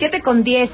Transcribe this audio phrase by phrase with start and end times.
[0.00, 0.70] 7 con 10.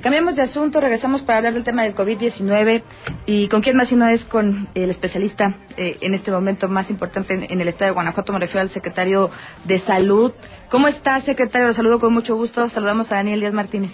[0.00, 2.82] Cambiamos de asunto, regresamos para hablar del tema del COVID-19.
[3.26, 6.88] ¿Y con quién más si no es con el especialista eh, en este momento más
[6.88, 8.32] importante en, el estado de Guanajuato?
[8.32, 9.28] Me refiero al secretario
[9.66, 10.32] de Salud.
[10.70, 11.66] ¿Cómo está, secretario?
[11.66, 12.70] Lo saludo con mucho gusto.
[12.70, 13.90] Saludamos a Daniel Díaz Martínez.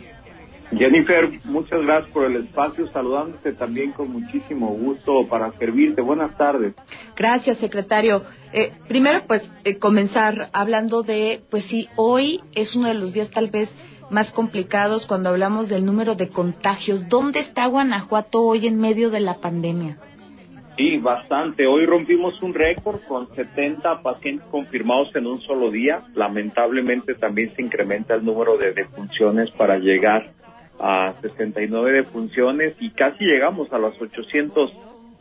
[0.70, 6.00] Jennifer, muchas gracias por el espacio, saludándote también con muchísimo gusto para servirte.
[6.00, 6.74] Buenas tardes.
[7.16, 8.22] Gracias, secretario.
[8.52, 13.30] Eh, primero, pues, eh, comenzar hablando de, pues sí, hoy es uno de los días
[13.30, 13.68] tal vez
[14.10, 17.08] más complicados cuando hablamos del número de contagios.
[17.08, 19.98] ¿Dónde está Guanajuato hoy en medio de la pandemia?
[20.76, 21.66] Sí, bastante.
[21.66, 26.02] Hoy rompimos un récord con 70 pacientes confirmados en un solo día.
[26.14, 30.32] Lamentablemente también se incrementa el número de defunciones para llegar
[30.78, 34.70] a 69 defunciones y casi llegamos a los 800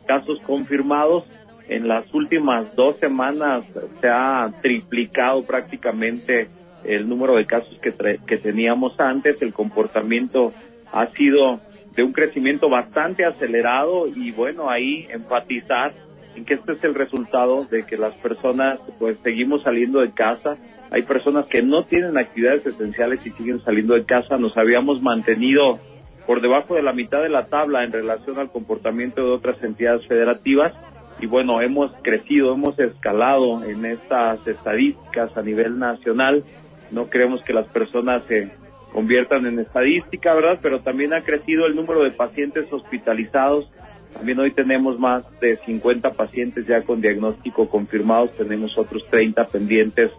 [0.06, 1.24] casos confirmados.
[1.68, 3.64] En las últimas dos semanas
[4.00, 6.48] se ha triplicado prácticamente
[6.84, 7.92] el número de casos que,
[8.26, 9.40] que teníamos antes.
[9.42, 10.52] El comportamiento
[10.92, 11.60] ha sido
[11.94, 15.94] de un crecimiento bastante acelerado y bueno, ahí enfatizar
[16.34, 20.58] en que este es el resultado de que las personas pues seguimos saliendo de casa,
[20.90, 24.36] hay personas que no tienen actividades esenciales y siguen saliendo de casa.
[24.38, 25.78] Nos habíamos mantenido
[26.26, 30.06] por debajo de la mitad de la tabla en relación al comportamiento de otras entidades
[30.06, 30.72] federativas.
[31.18, 36.44] Y bueno, hemos crecido, hemos escalado en estas estadísticas a nivel nacional.
[36.90, 38.50] No creemos que las personas se
[38.92, 40.58] conviertan en estadística, ¿verdad?
[40.62, 43.70] Pero también ha crecido el número de pacientes hospitalizados.
[44.14, 50.10] También hoy tenemos más de 50 pacientes ya con diagnóstico confirmados, tenemos otros 30 pendientes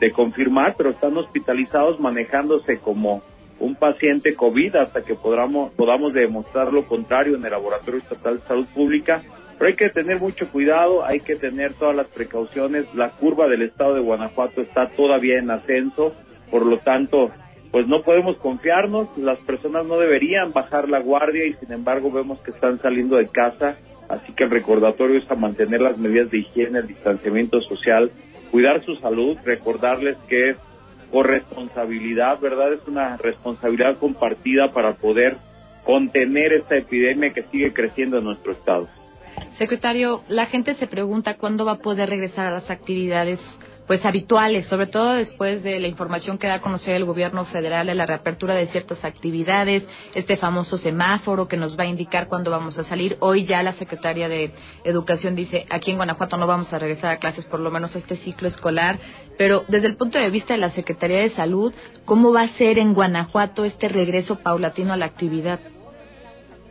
[0.00, 3.22] de confirmar, pero están hospitalizados manejándose como
[3.60, 8.46] un paciente COVID hasta que podamos, podamos demostrar lo contrario en el Laboratorio Estatal de
[8.46, 9.22] Salud Pública.
[9.62, 12.92] Pero hay que tener mucho cuidado, hay que tener todas las precauciones.
[12.96, 16.16] La curva del estado de Guanajuato está todavía en ascenso,
[16.50, 17.30] por lo tanto,
[17.70, 22.40] pues no podemos confiarnos, las personas no deberían bajar la guardia y sin embargo vemos
[22.40, 23.76] que están saliendo de casa,
[24.08, 28.10] así que el recordatorio es a mantener las medidas de higiene, el distanciamiento social,
[28.50, 30.56] cuidar su salud, recordarles que es
[31.12, 32.72] corresponsabilidad, ¿verdad?
[32.72, 35.36] Es una responsabilidad compartida para poder
[35.84, 38.88] contener esta epidemia que sigue creciendo en nuestro estado.
[39.54, 43.40] Secretario, la gente se pregunta cuándo va a poder regresar a las actividades
[43.86, 47.86] pues habituales, sobre todo después de la información que da a conocer el gobierno federal
[47.86, 52.50] de la reapertura de ciertas actividades, este famoso semáforo que nos va a indicar cuándo
[52.50, 53.16] vamos a salir.
[53.20, 54.52] Hoy ya la secretaria de
[54.84, 58.16] Educación dice, aquí en Guanajuato no vamos a regresar a clases por lo menos este
[58.16, 58.98] ciclo escolar,
[59.36, 61.72] pero desde el punto de vista de la Secretaría de Salud,
[62.04, 65.60] ¿cómo va a ser en Guanajuato este regreso paulatino a la actividad?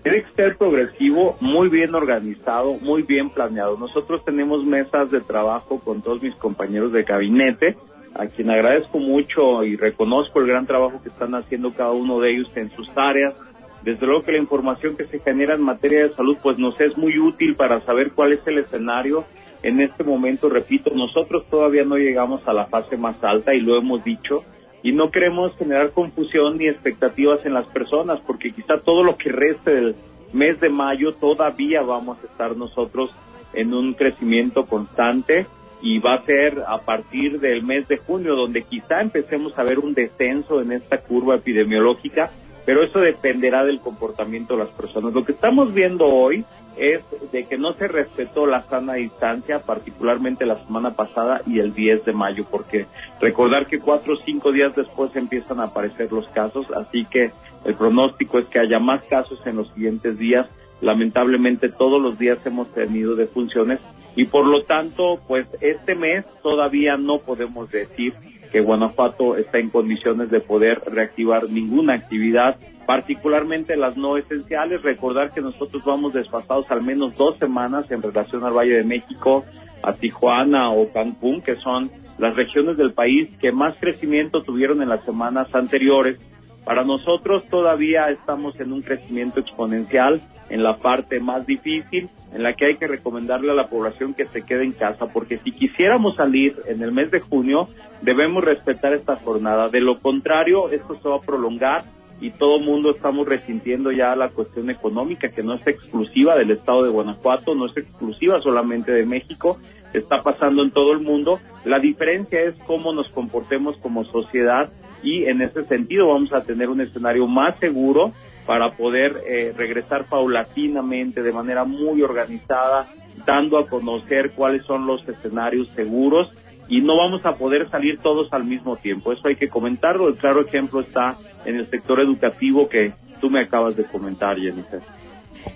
[0.04, 3.78] Tiene que progresivo, muy bien organizado, muy bien planeado.
[3.78, 7.78] Nosotros tenemos mesas de trabajo con todos mis compañeros de gabinete,
[8.16, 12.32] a quien agradezco mucho y reconozco el gran trabajo que están haciendo cada uno de
[12.32, 13.36] ellos en sus áreas.
[13.84, 16.98] Desde luego que la información que se genera en materia de salud pues nos es
[16.98, 19.26] muy útil para saber cuál es el escenario.
[19.62, 23.78] En este momento, repito, nosotros todavía no llegamos a la fase más alta y lo
[23.78, 24.44] hemos dicho
[24.84, 29.32] y no queremos generar confusión ni expectativas en las personas porque quizá todo lo que
[29.32, 29.96] reste del
[30.34, 33.12] mes de mayo todavía vamos a estar nosotros
[33.54, 35.46] en un crecimiento constante
[35.82, 39.80] y va a ser a partir del mes de junio donde quizá empecemos a ver
[39.80, 42.32] un descenso en esta curva epidemiológica,
[42.66, 45.14] pero eso dependerá del comportamiento de las personas.
[45.14, 46.46] Lo que estamos viendo hoy
[46.78, 51.74] es de que no se respetó la sana distancia, particularmente la semana pasada y el
[51.74, 52.86] 10 de mayo, porque
[53.20, 57.32] recordar que cuatro o cinco días después empiezan a aparecer los casos, así que
[57.66, 60.48] el pronóstico es que haya más casos en los siguientes días.
[60.82, 63.80] Lamentablemente todos los días hemos tenido defunciones
[64.16, 68.14] y por lo tanto, pues este mes todavía no podemos decir
[68.52, 74.82] que Guanajuato está en condiciones de poder reactivar ninguna actividad particularmente las no esenciales.
[74.82, 79.46] Recordar que nosotros vamos desfasados al menos dos semanas en relación al Valle de México,
[79.84, 84.90] a Tijuana o Cancún, que son las regiones del país que más crecimiento tuvieron en
[84.90, 86.20] las semanas anteriores.
[86.66, 92.54] Para nosotros todavía estamos en un crecimiento exponencial en la parte más difícil, en la
[92.54, 96.16] que hay que recomendarle a la población que se quede en casa, porque si quisiéramos
[96.16, 97.70] salir en el mes de junio,
[98.02, 99.70] debemos respetar esta jornada.
[99.70, 101.86] De lo contrario, esto se va a prolongar
[102.22, 106.84] y todo mundo estamos resintiendo ya la cuestión económica que no es exclusiva del estado
[106.84, 109.58] de Guanajuato, no es exclusiva solamente de México,
[109.92, 111.40] está pasando en todo el mundo.
[111.66, 114.72] La diferencia es cómo nos comportemos como sociedad
[115.02, 118.14] y en ese sentido vamos a tener un escenario más seguro
[118.46, 122.88] para poder eh, regresar paulatinamente, de manera muy organizada,
[123.26, 126.32] dando a conocer cuáles son los escenarios seguros
[126.72, 129.12] y no vamos a poder salir todos al mismo tiempo.
[129.12, 130.08] Eso hay que comentarlo.
[130.08, 134.80] El claro ejemplo está en el sector educativo que tú me acabas de comentar, Jennifer.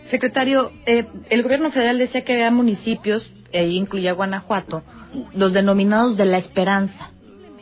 [0.08, 4.84] Secretario, eh, el gobierno federal decía que había municipios, e incluía Guanajuato,
[5.34, 7.12] los denominados de la esperanza,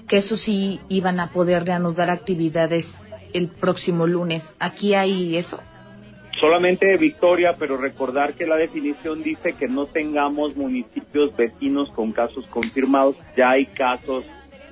[0.08, 2.88] que eso sí iban a poder reanudar actividades
[3.34, 4.44] el próximo lunes.
[4.58, 5.60] ¿Aquí hay eso?
[6.40, 12.46] Solamente Victoria, pero recordar que la definición dice que no tengamos municipios vecinos con casos
[12.48, 13.16] confirmados.
[13.38, 14.26] Ya hay casos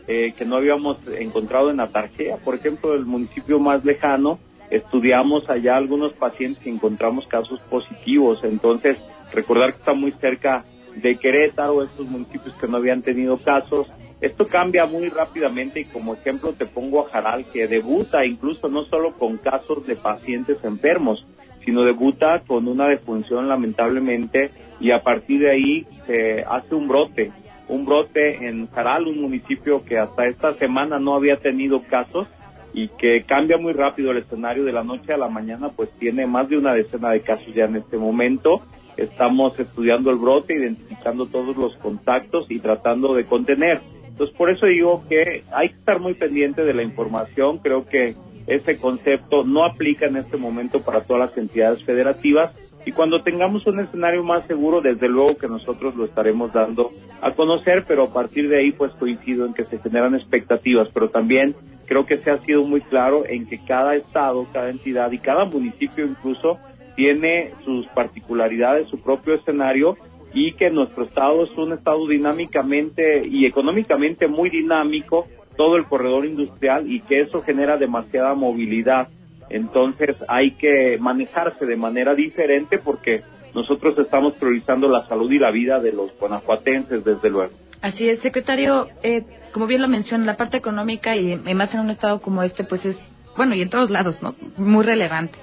[0.08, 4.40] eh, que no habíamos encontrado en Atarjea, por ejemplo, el municipio más lejano,
[4.72, 8.44] estudiamos allá algunos pacientes y encontramos casos positivos.
[8.44, 8.98] Entonces,
[9.32, 10.66] recordar que está muy cerca
[10.96, 13.88] de Querétaro, estos municipios que no habían tenido casos.
[14.20, 18.86] Esto cambia muy rápidamente y como ejemplo te pongo a Jaral, que debuta incluso no
[18.86, 21.26] solo con casos de pacientes enfermos,
[21.66, 27.32] sino debuta con una defunción lamentablemente y a partir de ahí se hace un brote,
[27.68, 32.28] un brote en Jaral, un municipio que hasta esta semana no había tenido casos
[32.74, 36.26] y que cambia muy rápido el escenario de la noche a la mañana, pues tiene
[36.26, 38.62] más de una decena de casos ya en este momento.
[38.98, 43.82] Estamos estudiando el brote, identificando todos los contactos y tratando de contener.
[44.08, 47.60] Entonces, por eso digo que hay que estar muy pendiente de la información.
[47.60, 48.16] Creo que
[48.48, 52.56] ese concepto no aplica en este momento para todas las entidades federativas
[52.86, 56.90] y cuando tengamos un escenario más seguro, desde luego que nosotros lo estaremos dando
[57.22, 61.10] a conocer, pero a partir de ahí pues coincido en que se generan expectativas, pero
[61.10, 61.56] también
[61.86, 65.46] creo que se ha sido muy claro en que cada estado, cada entidad y cada
[65.46, 66.58] municipio incluso
[66.96, 69.98] tiene sus particularidades, su propio escenario
[70.34, 76.26] y que nuestro estado es un estado dinámicamente y económicamente muy dinámico, todo el corredor
[76.26, 79.10] industrial y que eso genera demasiada movilidad.
[79.50, 83.22] Entonces hay que manejarse de manera diferente porque
[83.54, 87.54] nosotros estamos priorizando la salud y la vida de los guanajuatenses, desde luego.
[87.82, 91.90] Así es, secretario, eh, como bien lo menciona, la parte económica y, más en un
[91.90, 92.98] estado como este, pues es,
[93.36, 94.36] bueno, y en todos lados, ¿no?
[94.58, 95.38] Muy relevante.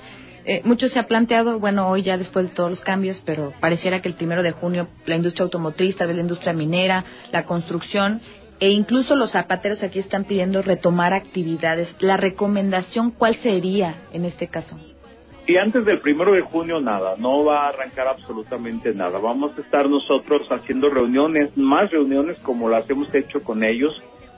[0.44, 4.00] Eh, mucho se ha planteado, bueno, hoy ya después de todos los cambios, pero pareciera
[4.00, 8.22] que el primero de junio la industria automotriz, la industria minera, la construcción
[8.60, 11.94] e incluso los zapateros aquí están pidiendo retomar actividades.
[12.00, 14.76] ¿La recomendación cuál sería en este caso?
[15.46, 19.18] Y antes del primero de junio nada, no va a arrancar absolutamente nada.
[19.18, 23.94] Vamos a estar nosotros haciendo reuniones, más reuniones como las hemos hecho con ellos,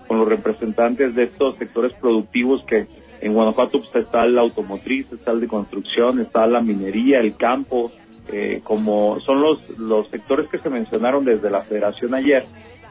[0.07, 2.87] con los representantes de estos sectores productivos que
[3.21, 7.91] en Guanajuato pues, está el automotriz, está el de construcción, está la minería, el campo,
[8.33, 12.45] eh, como son los, los sectores que se mencionaron desde la federación ayer.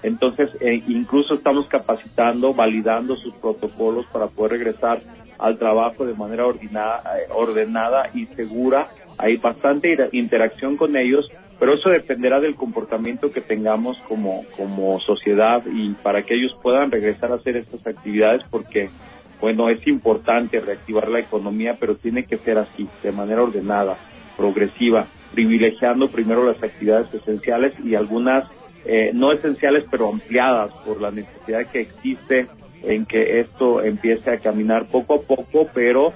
[0.03, 5.01] Entonces, eh, incluso estamos capacitando, validando sus protocolos para poder regresar
[5.37, 8.87] al trabajo de manera eh, ordenada y segura.
[9.17, 11.29] Hay bastante interacción con ellos,
[11.59, 16.91] pero eso dependerá del comportamiento que tengamos como, como sociedad y para que ellos puedan
[16.91, 18.89] regresar a hacer estas actividades porque,
[19.41, 23.97] bueno, es importante reactivar la economía, pero tiene que ser así, de manera ordenada,
[24.37, 28.45] progresiva, privilegiando primero las actividades esenciales y algunas
[28.85, 32.47] eh, no esenciales, pero ampliadas por la necesidad que existe
[32.83, 36.13] en que esto empiece a caminar poco a poco, pero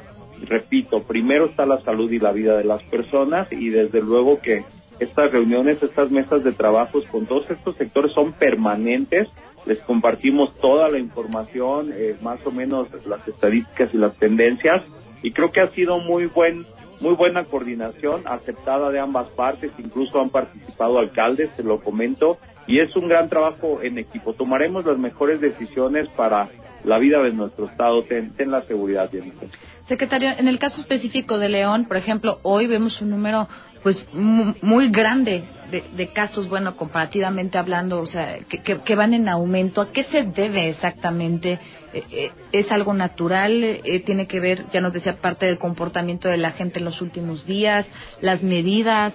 [0.47, 4.63] repito, primero está la salud y la vida de las personas y desde luego que
[4.99, 9.27] estas reuniones, estas mesas de trabajos con todos estos sectores son permanentes,
[9.65, 14.83] les compartimos toda la información, eh, más o menos las estadísticas y las tendencias.
[15.21, 16.65] Y creo que ha sido muy buen
[16.99, 22.79] muy buena coordinación aceptada de ambas partes, incluso han participado alcaldes, se lo comento, y
[22.79, 24.33] es un gran trabajo en equipo.
[24.33, 26.49] Tomaremos las mejores decisiones para
[26.83, 28.03] la vida de nuestro Estado.
[28.03, 29.49] Ten, la seguridad, Jennifer.
[29.85, 33.47] Secretario, en el caso específico de León, por ejemplo, hoy vemos un número
[33.81, 39.81] pues muy grande de, casos, bueno, comparativamente hablando, o sea, que, van en aumento.
[39.81, 41.59] ¿A qué se debe exactamente?
[41.93, 43.63] Eh, eh, ¿Es algo natural?
[43.63, 47.01] Eh, ¿Tiene que ver, ya nos decía, parte del comportamiento de la gente en los
[47.01, 47.85] últimos días?
[48.21, 49.13] ¿Las medidas?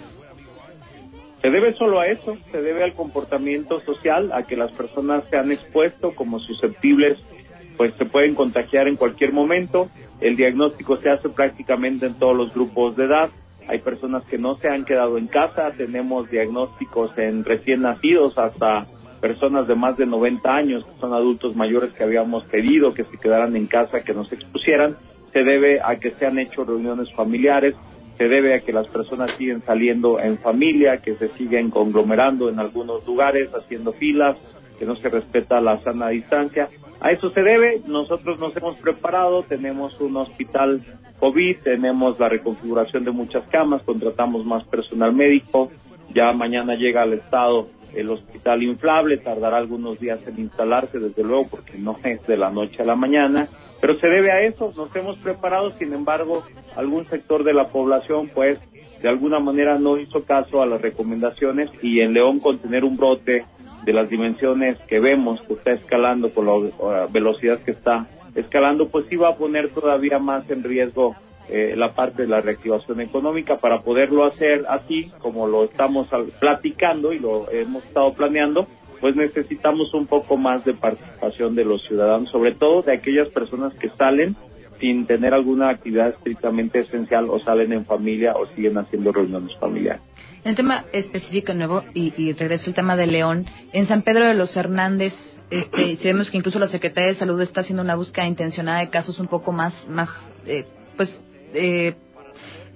[1.41, 5.37] Se debe solo a eso, se debe al comportamiento social, a que las personas se
[5.37, 7.19] han expuesto como susceptibles,
[7.77, 9.89] pues se pueden contagiar en cualquier momento.
[10.21, 13.31] El diagnóstico se hace prácticamente en todos los grupos de edad.
[13.69, 18.87] Hay personas que no se han quedado en casa, tenemos diagnósticos en recién nacidos hasta
[19.21, 23.19] personas de más de 90 años, que son adultos mayores que habíamos pedido que se
[23.19, 24.97] quedaran en casa, que no se expusieran.
[25.33, 27.75] Se debe a que se han hecho reuniones familiares,
[28.19, 32.59] se debe a que las personas siguen saliendo en familia, que se siguen conglomerando en
[32.59, 34.37] algunos lugares, haciendo filas,
[34.79, 36.69] que no se respeta la sana distancia.
[37.01, 40.83] A eso se debe, nosotros nos hemos preparado, tenemos un hospital
[41.21, 45.71] COVID, tenemos la reconfiguración de muchas camas, contratamos más personal médico,
[46.13, 51.47] ya mañana llega al Estado el hospital inflable tardará algunos días en instalarse, desde luego,
[51.51, 53.49] porque no es de la noche a la mañana,
[53.81, 56.45] pero se debe a eso, nos hemos preparado, sin embargo,
[56.77, 58.59] algún sector de la población, pues,
[59.01, 62.97] de alguna manera no hizo caso a las recomendaciones y en León con tener un
[62.97, 63.45] brote
[63.85, 69.11] de las dimensiones que vemos que está escalando con la velocidad que está escalando, pues
[69.11, 71.15] iba a poner todavía más en riesgo
[71.49, 76.09] eh, la parte de la reactivación económica para poderlo hacer así como lo estamos
[76.39, 78.67] platicando y lo hemos estado planeando
[79.01, 83.75] pues necesitamos un poco más de participación de los ciudadanos sobre todo de aquellas personas
[83.75, 84.37] que salen
[84.81, 90.03] sin tener alguna actividad estrictamente esencial o salen en familia o siguen haciendo reuniones familiares.
[90.45, 94.27] En el tema específico nuevo y, y regreso al tema de León en San Pedro
[94.27, 95.15] de los Hernández
[95.51, 99.19] este, sabemos que incluso la Secretaría de Salud está haciendo una búsqueda intencionada de casos
[99.19, 100.09] un poco más, más,
[100.47, 101.21] eh, pues,
[101.55, 101.95] eh,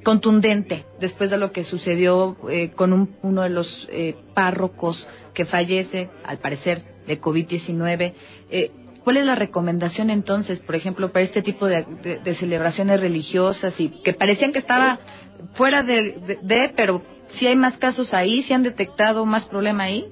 [0.02, 6.10] contundente después de lo que sucedió eh, con uno de los eh, párrocos que fallece,
[6.24, 8.12] al parecer, de COVID-19.
[8.50, 8.70] Eh,
[9.02, 11.84] ¿Cuál es la recomendación entonces, por ejemplo, para este tipo de,
[12.34, 15.00] celebraciones religiosas y que parecían que estaba
[15.54, 20.06] fuera de, de, pero si hay más casos ahí, si han detectado más problema ahí?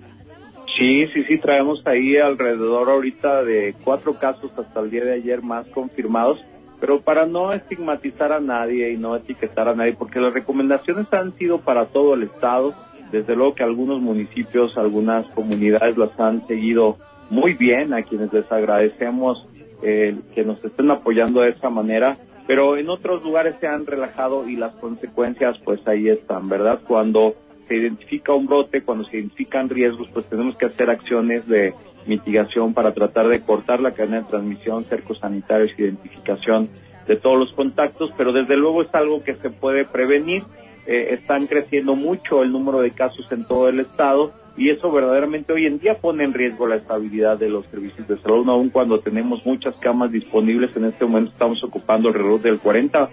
[0.77, 5.43] Sí, sí, sí, traemos ahí alrededor ahorita de cuatro casos hasta el día de ayer
[5.43, 6.39] más confirmados
[6.81, 11.37] pero para no estigmatizar a nadie y no etiquetar a nadie, porque las recomendaciones han
[11.37, 12.75] sido para todo el Estado,
[13.13, 16.97] desde luego que algunos municipios, algunas comunidades las han seguido
[17.29, 19.47] muy bien, a quienes les agradecemos
[19.83, 24.49] eh, que nos estén apoyando de esa manera, pero en otros lugares se han relajado
[24.49, 26.81] y las consecuencias pues ahí están, ¿verdad?
[26.87, 27.35] Cuando
[27.71, 31.73] se identifica un brote, cuando se identifican riesgos, pues tenemos que hacer acciones de
[32.05, 36.69] mitigación para tratar de cortar la cadena de transmisión, cercos sanitarios, identificación
[37.07, 40.43] de todos los contactos, pero desde luego es algo que se puede prevenir.
[40.85, 45.53] Eh, están creciendo mucho el número de casos en todo el estado y eso verdaderamente
[45.53, 48.99] hoy en día pone en riesgo la estabilidad de los servicios de salud, aun cuando
[48.99, 50.75] tenemos muchas camas disponibles.
[50.75, 53.11] En este momento estamos ocupando alrededor del 40,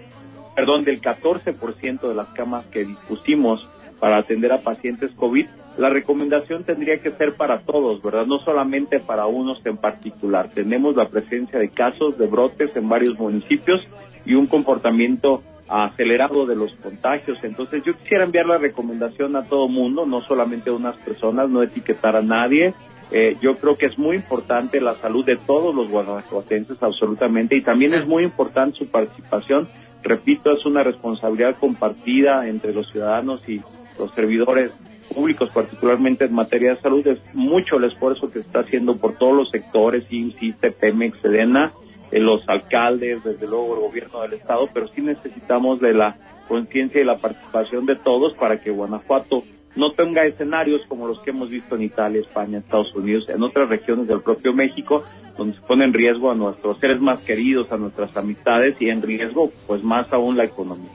[0.56, 3.64] perdón, del 14% de las camas que dispusimos
[3.98, 5.46] para atender a pacientes COVID,
[5.78, 8.26] la recomendación tendría que ser para todos, ¿verdad?
[8.26, 10.50] No solamente para unos en particular.
[10.52, 13.80] Tenemos la presencia de casos de brotes en varios municipios
[14.24, 17.38] y un comportamiento acelerado de los contagios.
[17.42, 21.62] Entonces yo quisiera enviar la recomendación a todo mundo, no solamente a unas personas, no
[21.62, 22.74] etiquetar a nadie.
[23.10, 27.62] Eh, yo creo que es muy importante la salud de todos los guanajuatenses, absolutamente, y
[27.62, 29.68] también es muy importante su participación.
[30.02, 33.60] Repito, es una responsabilidad compartida entre los ciudadanos y
[33.98, 34.72] los servidores
[35.14, 39.34] públicos, particularmente en materia de salud, es mucho el esfuerzo que está haciendo por todos
[39.34, 41.72] los sectores, insiste Pemex, Sedena,
[42.10, 47.00] eh, los alcaldes, desde luego el gobierno del estado, pero sí necesitamos de la conciencia
[47.00, 49.42] y la participación de todos para que Guanajuato
[49.76, 53.68] no tenga escenarios como los que hemos visto en Italia, España, Estados Unidos, en otras
[53.68, 55.04] regiones del propio México,
[55.36, 59.02] donde se pone en riesgo a nuestros seres más queridos, a nuestras amistades y en
[59.02, 60.90] riesgo, pues más aún la economía.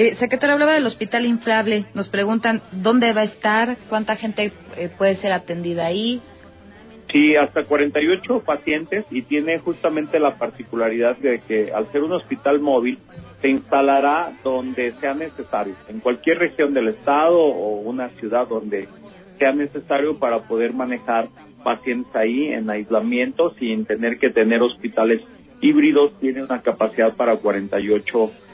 [0.00, 1.84] Eh, secretario, hablaba del hospital inflable.
[1.92, 6.22] Nos preguntan dónde va a estar, cuánta gente eh, puede ser atendida ahí.
[7.12, 12.60] Sí, hasta 48 pacientes y tiene justamente la particularidad de que al ser un hospital
[12.60, 12.96] móvil
[13.42, 18.88] se instalará donde sea necesario, en cualquier región del estado o una ciudad donde
[19.38, 21.28] sea necesario para poder manejar
[21.62, 25.20] pacientes ahí en aislamiento sin tener que tener hospitales
[25.60, 26.18] híbridos.
[26.20, 28.49] Tiene una capacidad para 48 pacientes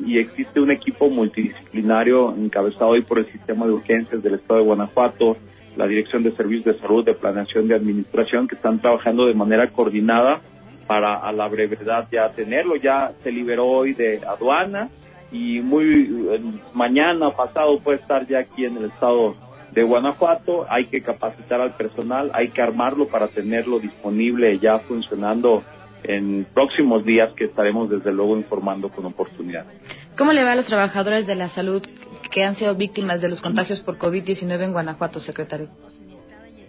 [0.00, 4.66] y existe un equipo multidisciplinario encabezado hoy por el sistema de urgencias del estado de
[4.66, 5.36] Guanajuato,
[5.76, 9.70] la Dirección de Servicios de Salud, de Planeación de Administración, que están trabajando de manera
[9.70, 10.40] coordinada
[10.86, 12.76] para a la brevedad ya tenerlo.
[12.76, 14.90] Ya se liberó hoy de aduana
[15.32, 16.40] y muy
[16.72, 19.34] mañana pasado puede estar ya aquí en el estado
[19.72, 20.66] de Guanajuato.
[20.68, 25.64] Hay que capacitar al personal, hay que armarlo para tenerlo disponible ya funcionando
[26.04, 29.66] en próximos días que estaremos desde luego informando con oportunidad.
[30.16, 31.82] ¿Cómo le va a los trabajadores de la salud
[32.30, 35.68] que han sido víctimas de los contagios por COVID-19 en Guanajuato, secretario?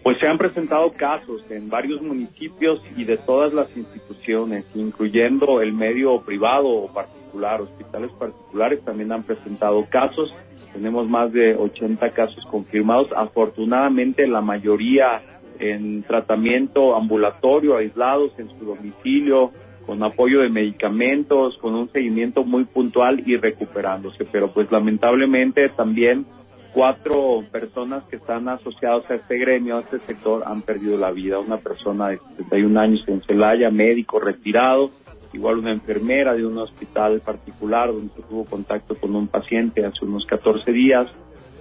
[0.03, 5.73] Pues se han presentado casos en varios municipios y de todas las instituciones, incluyendo el
[5.73, 10.31] medio privado o particular, hospitales particulares también han presentado casos.
[10.73, 13.07] Tenemos más de 80 casos confirmados.
[13.15, 15.23] Afortunadamente la mayoría
[15.59, 19.51] en tratamiento ambulatorio, aislados en su domicilio,
[19.85, 24.25] con apoyo de medicamentos, con un seguimiento muy puntual y recuperándose.
[24.25, 26.25] Pero pues lamentablemente también
[26.73, 31.39] cuatro personas que están asociadas a este gremio, a este sector, han perdido la vida.
[31.39, 34.91] Una persona de 71 años en Celaya, médico retirado,
[35.33, 40.25] igual una enfermera de un hospital particular donde tuvo contacto con un paciente hace unos
[40.25, 41.07] 14 días,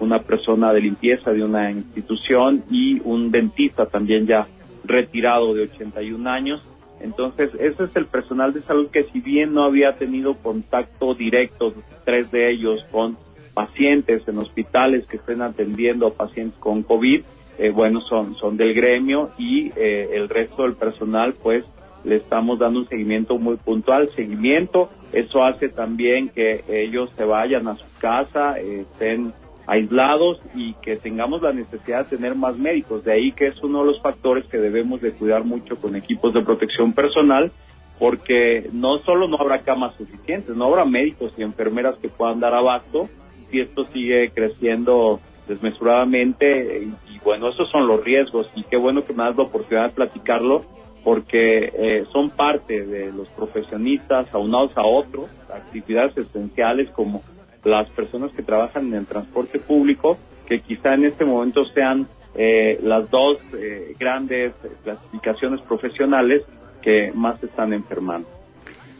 [0.00, 4.46] una persona de limpieza de una institución y un dentista también ya
[4.84, 6.62] retirado de 81 años.
[7.00, 11.74] Entonces, ese es el personal de salud que si bien no había tenido contacto directo,
[12.04, 13.16] tres de ellos con
[13.52, 17.22] pacientes en hospitales que estén atendiendo a pacientes con COVID,
[17.58, 21.64] eh, bueno, son, son del gremio y eh, el resto del personal, pues,
[22.04, 27.66] le estamos dando un seguimiento muy puntual, seguimiento, eso hace también que ellos se vayan
[27.66, 29.32] a su casa, estén
[29.66, 33.04] aislados y que tengamos la necesidad de tener más médicos.
[33.04, 36.34] De ahí que es uno de los factores que debemos de cuidar mucho con equipos
[36.34, 37.50] de protección personal,
[37.98, 42.54] porque no solo no habrá camas suficientes, no habrá médicos y enfermeras que puedan dar
[42.54, 43.08] abasto
[43.50, 49.12] si esto sigue creciendo desmesuradamente y, bueno, esos son los riesgos y qué bueno que
[49.12, 50.64] me das la oportunidad de platicarlo
[51.04, 57.22] porque eh, son parte de los profesionistas aunados a otros, actividades esenciales como
[57.64, 62.78] las personas que trabajan en el transporte público, que quizá en este momento sean eh,
[62.82, 64.52] las dos eh, grandes
[64.82, 66.42] clasificaciones profesionales
[66.82, 68.28] que más están enfermando.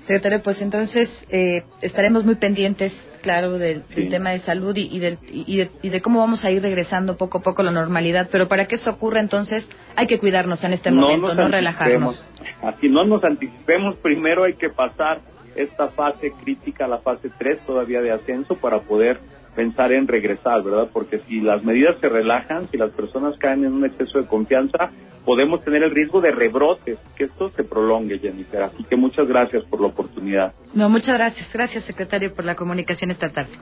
[0.07, 5.89] Secretario, pues entonces eh, estaremos muy pendientes, claro, del, tema de salud y, del, y,
[5.89, 8.29] de, cómo vamos a ir regresando poco a poco a la normalidad.
[8.31, 12.23] Pero para que eso ocurra, entonces hay que cuidarnos en este momento, no relajarnos.
[12.63, 15.23] Así no nos anticipemos, primero hay que pasar
[15.57, 19.21] esta fase crítica, la fase 3 todavía de ascenso para poder
[19.55, 20.89] pensar en regresar, ¿verdad?
[20.93, 24.91] Porque si las medidas se relajan, si las personas caen en un exceso de confianza,
[25.25, 28.63] podemos tener el riesgo de rebrotes, que esto se prolongue, Jennifer.
[28.63, 30.53] Así que muchas gracias por la oportunidad.
[30.75, 31.53] No, muchas gracias.
[31.53, 33.53] Gracias, secretario, por la comunicación esta tarde.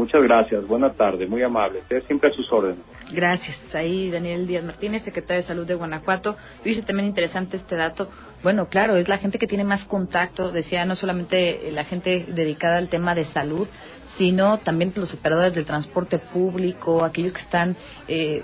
[0.00, 1.82] Muchas gracias, buena tarde, muy amable.
[2.06, 2.78] Siempre a sus órdenes.
[3.12, 3.74] Gracias.
[3.74, 6.38] Ahí Daniel Díaz Martínez, secretario de Salud de Guanajuato.
[6.64, 8.08] Dice también interesante este dato.
[8.42, 12.78] Bueno, claro, es la gente que tiene más contacto, decía, no solamente la gente dedicada
[12.78, 13.68] al tema de salud,
[14.16, 17.76] sino también los operadores del transporte público, aquellos que están
[18.08, 18.42] eh,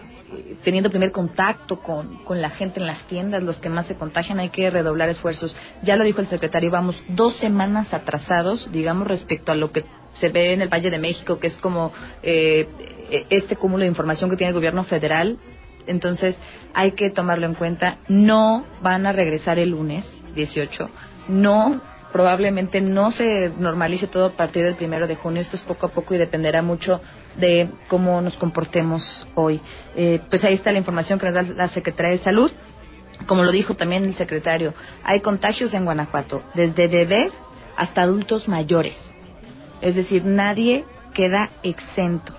[0.62, 4.40] teniendo primer contacto con, con la gente en las tiendas, los que más se contagian,
[4.40, 5.56] hay que redoblar esfuerzos.
[5.82, 9.86] Ya lo dijo el secretario, vamos dos semanas atrasados, digamos, respecto a lo que
[10.20, 11.92] se ve en el Valle de México, que es como
[12.22, 12.68] eh,
[13.30, 15.38] este cúmulo de información que tiene el gobierno federal.
[15.86, 16.36] Entonces,
[16.74, 17.98] hay que tomarlo en cuenta.
[18.08, 20.90] No van a regresar el lunes 18.
[21.28, 21.80] No,
[22.12, 25.42] probablemente no se normalice todo a partir del primero de junio.
[25.42, 27.00] Esto es poco a poco y dependerá mucho
[27.36, 29.60] de cómo nos comportemos hoy.
[29.94, 32.50] Eh, pues ahí está la información que nos da la Secretaría de Salud.
[33.26, 37.32] Como lo dijo también el secretario, hay contagios en Guanajuato, desde bebés
[37.76, 39.15] hasta adultos mayores.
[39.80, 40.84] Es decir, nadie
[41.14, 42.34] queda exento.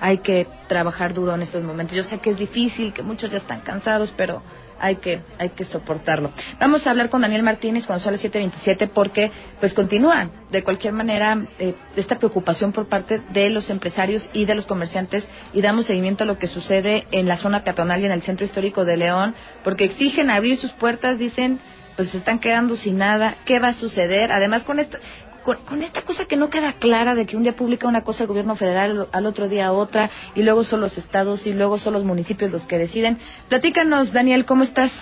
[0.00, 1.96] Hay que trabajar duro en estos momentos.
[1.96, 4.42] Yo sé que es difícil, que muchos ya están cansados, pero
[4.80, 6.32] hay que hay que soportarlo.
[6.58, 10.94] Vamos a hablar con Daniel Martínez cuando son las 7:27 porque pues continúa de cualquier
[10.94, 15.86] manera eh, esta preocupación por parte de los empresarios y de los comerciantes y damos
[15.86, 18.96] seguimiento a lo que sucede en la zona peatonal y en el centro histórico de
[18.96, 21.60] León porque exigen abrir sus puertas, dicen
[21.96, 24.32] pues se están quedando sin nada, ¿qué va a suceder?
[24.32, 24.98] Además con esta
[25.42, 28.28] con, esta cosa que no queda clara de que un día publica una cosa el
[28.28, 32.04] gobierno federal, al otro día otra, y luego son los estados y luego son los
[32.04, 33.18] municipios los que deciden.
[33.48, 34.92] Platícanos, Daniel, ¿cómo estás?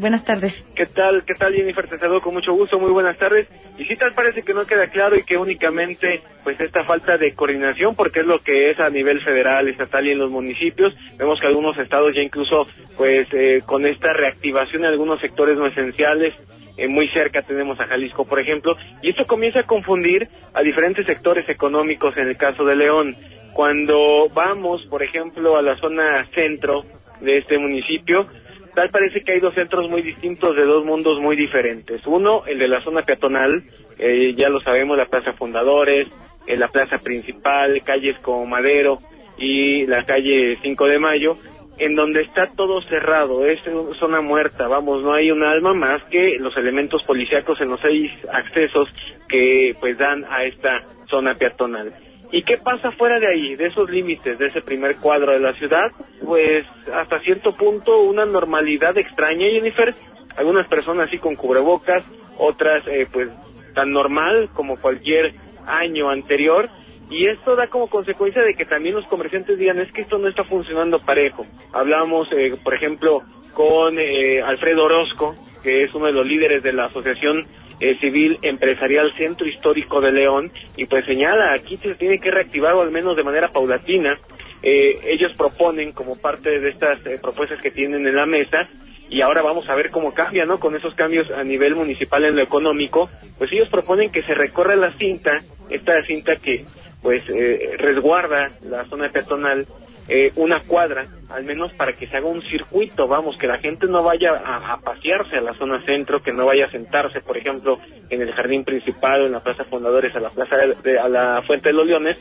[0.00, 0.54] Buenas tardes.
[0.74, 1.24] ¿Qué tal?
[1.26, 1.86] ¿Qué tal, Jennifer?
[1.86, 2.78] Te saludo con mucho gusto.
[2.78, 3.46] Muy buenas tardes.
[3.76, 7.34] Y sí, tal parece que no queda claro y que únicamente, pues, esta falta de
[7.34, 10.94] coordinación, porque es lo que es a nivel federal, estatal y en los municipios.
[11.18, 15.66] Vemos que algunos estados ya incluso, pues, eh, con esta reactivación en algunos sectores no
[15.66, 16.32] esenciales,
[16.80, 21.04] eh, muy cerca tenemos a Jalisco, por ejemplo, y esto comienza a confundir a diferentes
[21.04, 23.14] sectores económicos en el caso de León.
[23.52, 26.84] Cuando vamos, por ejemplo, a la zona centro
[27.20, 28.26] de este municipio,
[28.74, 32.00] tal parece que hay dos centros muy distintos de dos mundos muy diferentes.
[32.06, 33.62] Uno, el de la zona peatonal,
[33.98, 36.08] eh, ya lo sabemos, la Plaza Fundadores,
[36.46, 38.96] eh, la Plaza Principal, calles como Madero
[39.36, 41.36] y la calle 5 de Mayo,
[41.80, 43.58] en donde está todo cerrado, es
[43.98, 48.12] zona muerta, vamos, no hay un alma más que los elementos policíacos en los seis
[48.30, 48.86] accesos
[49.26, 51.94] que pues dan a esta zona peatonal.
[52.32, 55.54] ¿Y qué pasa fuera de ahí, de esos límites, de ese primer cuadro de la
[55.54, 55.90] ciudad?
[56.22, 59.94] Pues hasta cierto punto una normalidad extraña, Jennifer.
[60.36, 62.04] Algunas personas sí con cubrebocas,
[62.36, 63.30] otras eh, pues
[63.74, 65.32] tan normal como cualquier
[65.66, 66.68] año anterior
[67.10, 70.28] y esto da como consecuencia de que también los comerciantes digan, es que esto no
[70.28, 71.44] está funcionando parejo.
[71.72, 76.72] Hablamos, eh, por ejemplo, con eh, Alfredo Orozco, que es uno de los líderes de
[76.72, 77.46] la Asociación
[77.80, 82.74] eh, Civil Empresarial Centro Histórico de León, y pues señala, aquí se tiene que reactivar
[82.74, 84.16] o al menos de manera paulatina.
[84.62, 88.68] ellos proponen como parte de estas propuestas que tienen en la mesa
[89.08, 90.60] y ahora vamos a ver cómo cambia, ¿no?
[90.60, 94.76] Con esos cambios a nivel municipal en lo económico, pues ellos proponen que se recorra
[94.76, 95.32] la cinta,
[95.68, 96.64] esta cinta que
[97.02, 99.66] pues eh, resguarda la zona peatonal
[100.12, 103.86] eh, una cuadra, al menos para que se haga un circuito, vamos, que la gente
[103.86, 107.78] no vaya a, pasearse a la zona centro, que no vaya a sentarse, por ejemplo,
[108.08, 111.74] en el jardín principal, en la Plaza Fundadores, a la Plaza a la Fuente de
[111.74, 112.18] los Leones,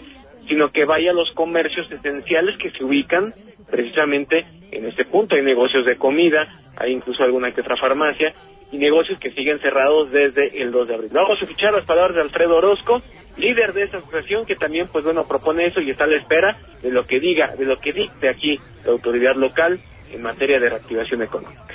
[0.48, 3.34] sino que vaya a los comercios esenciales que se ubican
[3.72, 5.36] precisamente en este punto.
[5.36, 8.34] Hay negocios de comida, hay incluso alguna que otra farmacia,
[8.72, 11.10] y negocios que siguen cerrados desde el 2 de abril.
[11.12, 13.02] Vamos a escuchar las palabras de Alfredo Orozco,
[13.40, 16.58] líder de esta asociación que también pues bueno propone eso y está a la espera
[16.82, 19.80] de lo que diga, de lo que dicte aquí la autoridad local
[20.12, 21.69] en materia de reactivación económica.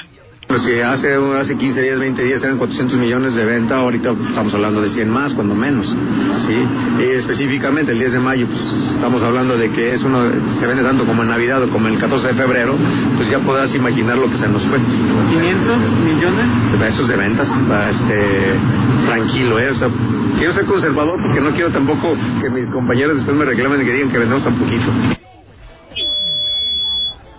[0.54, 4.54] Pues si hace, hace 15 días, 20 días eran 400 millones de venta, ahorita estamos
[4.54, 5.88] hablando de 100 más, cuando menos.
[6.46, 7.02] ¿sí?
[7.02, 8.62] Y específicamente el 10 de mayo, pues
[8.94, 10.20] estamos hablando de que es uno,
[10.56, 12.76] se vende tanto como en Navidad o como el 14 de febrero,
[13.16, 14.78] pues ya podrás imaginar lo que se nos fue.
[14.78, 16.46] ¿500 millones?
[16.86, 17.48] Esos de ventas,
[17.90, 18.54] este,
[19.06, 19.70] tranquilo, ¿eh?
[19.70, 19.88] O sea,
[20.38, 23.92] quiero ser conservador porque no quiero tampoco que mis compañeros después me reclamen y que
[23.92, 24.86] digan que vendemos tan poquito.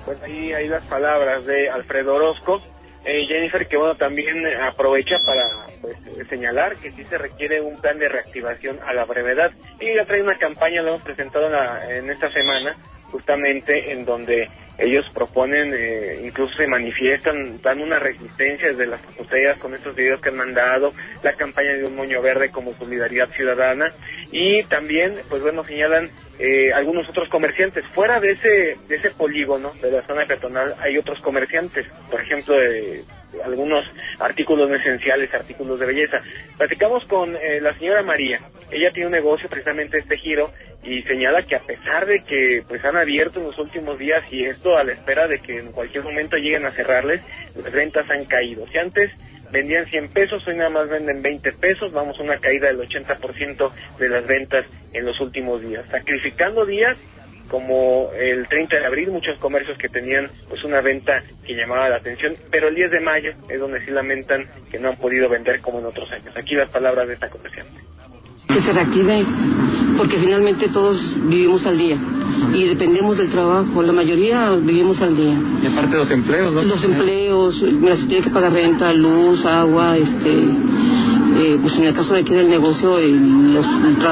[0.03, 2.74] Pues ahí hay las palabras de Alfredo Orozco
[3.05, 5.47] eh, Jennifer, que bueno, también aprovecha para
[5.81, 5.95] pues,
[6.27, 9.51] señalar que sí se requiere un plan de reactivación a la brevedad.
[9.79, 11.49] Y ya trae una campaña, lo hemos presentado
[11.89, 12.75] en esta semana,
[13.11, 19.57] justamente en donde ellos proponen, eh, incluso se manifiestan, dan una resistencia desde las botellas
[19.59, 20.91] con estos videos que han mandado,
[21.23, 23.93] la campaña de un moño verde como solidaridad ciudadana
[24.31, 26.09] y también, pues bueno, señalan
[26.39, 27.85] eh, algunos otros comerciantes.
[27.93, 32.57] Fuera de ese, de ese polígono de la zona peatonal hay otros comerciantes, por ejemplo,
[32.57, 33.03] de,
[33.43, 33.85] algunos
[34.19, 36.21] artículos esenciales, artículos de belleza.
[36.57, 38.39] Platicamos con eh, la señora María,
[38.71, 40.51] ella tiene un negocio precisamente este giro
[40.83, 44.45] y señala que a pesar de que pues han abierto en los últimos días y
[44.45, 47.21] esto a la espera de que en cualquier momento lleguen a cerrarles,
[47.55, 48.65] las ventas han caído.
[48.67, 49.11] Si antes
[49.51, 53.71] vendían 100 pesos, hoy nada más venden 20 pesos, vamos a una caída del 80%
[53.99, 56.97] de las ventas en los últimos días, sacrificando días
[57.47, 61.97] como el 30 de abril, muchos comercios que tenían pues una venta que llamaba la
[61.97, 65.61] atención, pero el 10 de mayo es donde sí lamentan que no han podido vender
[65.61, 66.35] como en otros años.
[66.35, 67.81] Aquí las palabras de esta comerciante.
[68.47, 69.25] Que se reactive,
[69.97, 70.97] porque finalmente todos
[71.29, 71.97] vivimos al día
[72.53, 75.35] y dependemos del trabajo, la mayoría vivimos al día.
[75.63, 76.63] Y aparte los empleos, ¿no?
[76.63, 80.45] Los empleos, mira, se tiene que pagar renta, luz, agua, este
[81.37, 83.67] eh, pues en el caso de aquí del negocio, los,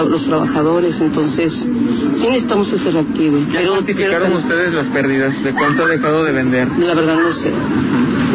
[0.09, 3.45] los trabajadores, entonces sí necesitamos que se reactive.
[3.45, 5.41] ¿Ya pero, cuantificaron ustedes las pérdidas?
[5.41, 6.67] ¿De cuánto ha dejado de vender?
[6.79, 7.51] La verdad no sé.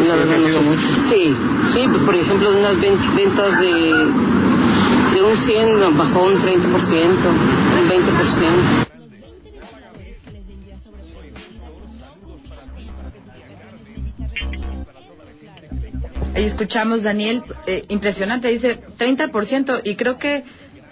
[0.07, 0.59] La verdad no sé.
[0.61, 0.87] Mucho?
[1.07, 1.35] Sí,
[1.73, 3.67] sí, pues, por ejemplo, unas ventas de,
[5.13, 8.88] de un 100 bajó un 30%, un 20%.
[16.35, 20.43] Ahí escuchamos, Daniel, eh, impresionante, dice 30% y creo que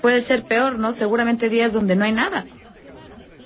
[0.01, 0.93] puede ser peor, ¿no?
[0.93, 2.45] Seguramente días donde no hay nada.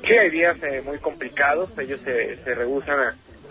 [0.06, 2.98] Sí, hay días eh, muy complicados, ellos se, se rehusan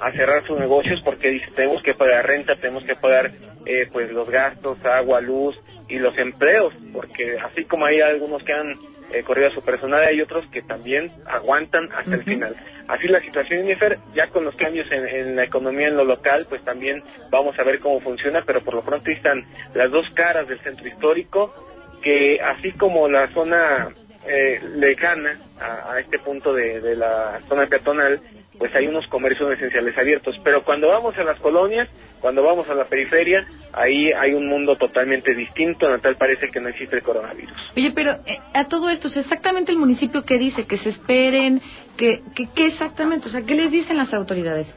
[0.01, 3.31] a, cerrar sus negocios porque dicen tenemos que pagar renta, tenemos que pagar
[3.67, 5.55] eh, pues los gastos, agua, luz
[5.89, 8.79] y los empleos, porque así como hay algunos que han
[9.13, 12.57] eh, corrido a su personal, hay otros que también aguantan hasta el final.
[12.89, 16.63] Así la situación, Jennifer, ya con los cambios en, la economía en lo local, pues
[16.65, 19.45] también vamos a ver cómo funciona, pero por lo pronto están
[19.75, 21.55] las dos caras del centro histórico,
[22.03, 23.89] que así como la zona
[24.27, 28.21] eh, lejana a, este punto de, de la zona peatonal,
[28.59, 30.37] pues hay unos comercios esenciales abiertos.
[30.43, 31.89] Pero cuando vamos a las colonias,
[32.21, 36.61] cuando vamos a la periferia, ahí hay un mundo totalmente distinto, en tal parece que
[36.61, 37.73] no existe el coronavirus.
[37.77, 41.61] Oye, pero eh, a todo esto, exactamente el municipio que dice que se esperen,
[41.97, 44.75] que, que, exactamente, o sea, ¿qué les dicen las autoridades?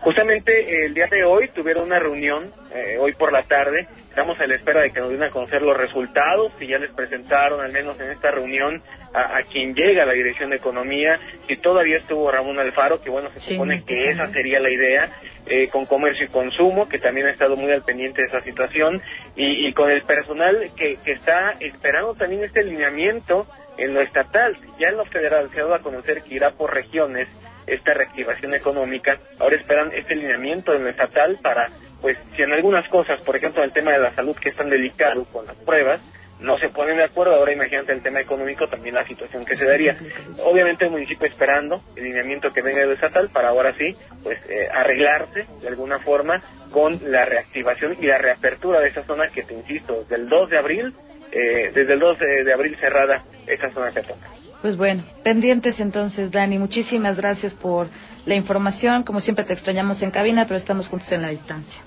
[0.00, 4.46] Justamente el día de hoy tuvieron una reunión, eh, hoy por la tarde, Estamos a
[4.46, 7.72] la espera de que nos den a conocer los resultados, si ya les presentaron, al
[7.72, 8.82] menos en esta reunión,
[9.14, 13.30] a, quien llega a la Dirección de Economía, si todavía estuvo Ramón Alfaro, que bueno,
[13.30, 15.08] se supone que esa sería la idea,
[15.46, 19.00] eh, con Comercio y Consumo, que también ha estado muy al pendiente de esa situación,
[19.34, 23.46] y, con el personal que, que está esperando también este lineamiento
[23.78, 24.58] en lo estatal.
[24.78, 27.28] Ya en lo federal se ha dado a conocer que irá por regiones
[27.66, 29.18] esta reactivación económica.
[29.38, 31.70] Ahora esperan este lineamiento en lo estatal para
[32.02, 34.68] pues si en algunas cosas, por ejemplo, el tema de la salud que es tan
[34.68, 36.02] delicado con las pruebas,
[36.42, 39.64] no se ponen de acuerdo, ahora imagínate el tema económico, también la situación que se
[39.64, 39.96] daría.
[40.44, 44.68] Obviamente el municipio esperando el lineamiento que venga de estatal para ahora sí, pues eh,
[44.72, 49.54] arreglarse de alguna forma con la reactivación y la reapertura de esa zona que te
[49.54, 50.94] insisto, desde el 2 de abril,
[51.30, 54.28] eh, desde el 2 de, abril cerrada esa zona que toca.
[54.60, 56.58] Pues bueno, pendientes entonces, Dani.
[56.58, 57.88] Muchísimas gracias por
[58.26, 59.02] la información.
[59.02, 61.82] Como siempre te extrañamos en cabina, pero estamos juntos en la distancia.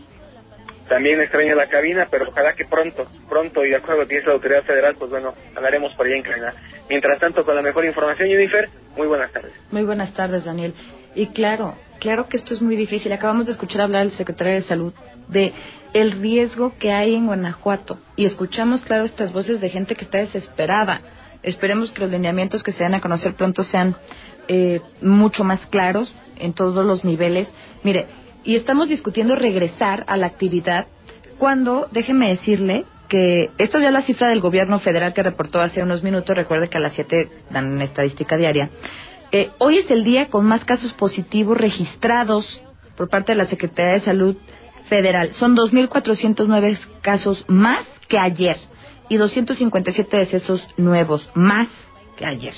[0.88, 4.34] También extraña la cabina, pero ojalá que pronto, pronto y de acuerdo que es la
[4.34, 6.54] autoridad federal, pues bueno, hablaremos por allá en cabina.
[6.90, 9.54] Mientras tanto, con la mejor información, Jennifer, muy buenas tardes.
[9.72, 10.74] Muy buenas tardes, Daniel.
[11.16, 13.12] Y claro, claro que esto es muy difícil.
[13.14, 14.94] Acabamos de escuchar hablar al secretario de Salud
[15.28, 15.54] de
[15.94, 20.20] el riesgo que hay en Guanajuato y escuchamos, claro, estas voces de gente que está
[20.20, 21.02] desesperada.
[21.42, 23.96] Esperemos que los lineamientos que se den a conocer pronto sean
[24.48, 27.48] eh, mucho más claros en todos los niveles.
[27.84, 28.08] Mire,
[28.46, 30.88] y estamos discutiendo regresar a la actividad
[31.38, 35.84] cuando, déjeme decirle, que esto ya es la cifra del gobierno federal que reportó hace
[35.84, 38.70] unos minutos, recuerde que a las 7 dan una estadística diaria.
[39.32, 42.64] Eh, hoy es el día con más casos positivos registrados
[42.96, 44.36] por parte de la Secretaría de Salud
[44.88, 45.34] Federal.
[45.34, 48.58] Son 2.409 casos más que ayer
[49.10, 51.68] y 257 decesos nuevos más
[52.16, 52.54] que ayer.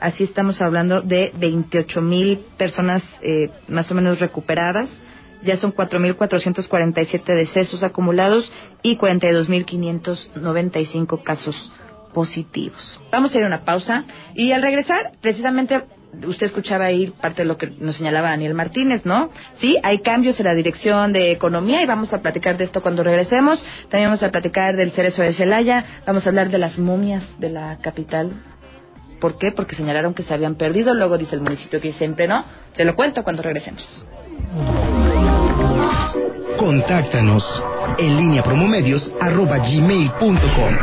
[0.00, 4.98] Así estamos hablando de 28.000 personas eh, más o menos recuperadas
[5.42, 11.72] ya son 4.447 decesos acumulados y 42.595 casos
[12.12, 13.00] positivos.
[13.12, 15.82] Vamos a ir a una pausa y al regresar, precisamente
[16.26, 19.28] usted escuchaba ahí parte de lo que nos señalaba Daniel Martínez, ¿no?
[19.60, 23.02] Sí, hay cambios en la dirección de economía y vamos a platicar de esto cuando
[23.02, 23.62] regresemos.
[23.90, 27.50] También vamos a platicar del cerezo de Celaya, vamos a hablar de las momias de
[27.50, 28.32] la capital.
[29.20, 29.52] ¿Por qué?
[29.52, 32.44] Porque señalaron que se habían perdido, luego dice el municipio que siempre no.
[32.72, 34.04] Se lo cuento cuando regresemos.
[36.58, 37.62] Contáctanos
[37.98, 40.78] en línea promomedios arroba gmail.com.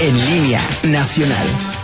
[0.00, 1.79] En línea nacional.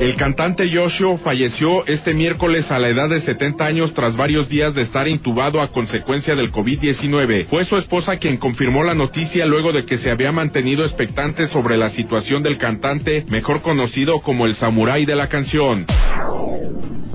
[0.00, 4.74] El cantante Yoshio falleció este miércoles a la edad de 70 años tras varios días
[4.74, 7.48] de estar intubado a consecuencia del COVID-19.
[7.48, 11.76] Fue su esposa quien confirmó la noticia luego de que se había mantenido expectante sobre
[11.76, 15.84] la situación del cantante, mejor conocido como el samurái de la canción.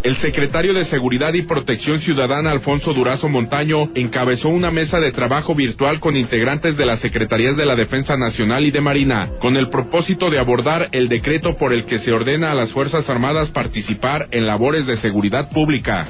[0.06, 5.56] El secretario de Seguridad y Protección Ciudadana, Alfonso Durazo Montaño, encabezó una mesa de trabajo
[5.56, 9.68] virtual con integrantes de las Secretarías de la Defensa Nacional y de Marina, con el
[9.72, 14.28] propósito de abordar el decreto por el que se ordena a las Fuerzas Armadas participar
[14.30, 16.08] en labores de seguridad pública.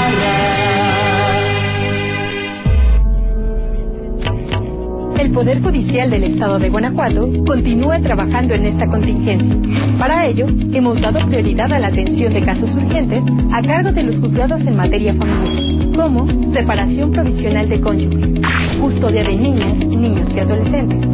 [5.18, 9.56] El Poder Judicial del Estado de Guanajuato continúa trabajando en esta contingencia.
[9.98, 14.18] Para ello, hemos dado prioridad a la atención de casos urgentes a cargo de los
[14.18, 18.42] juzgados en materia familiar, como separación provisional de cónyuges,
[18.80, 21.08] custodia de niñas, niños y adolescentes,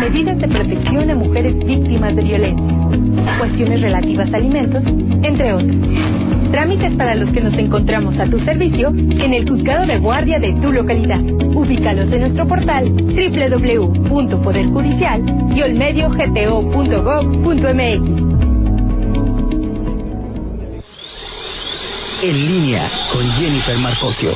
[0.00, 2.85] medidas de protección a mujeres víctimas de violencia,
[3.38, 5.76] cuestiones relativas a alimentos, entre otras.
[6.50, 10.52] Trámites para los que nos encontramos a tu servicio en el juzgado de guardia de
[10.54, 11.20] tu localidad.
[11.20, 15.22] Ubícalos en nuestro portal www.poderjudicial
[15.54, 18.36] y olmediogto.gov.mx.
[22.22, 24.34] En línea con Jennifer Marcocchio.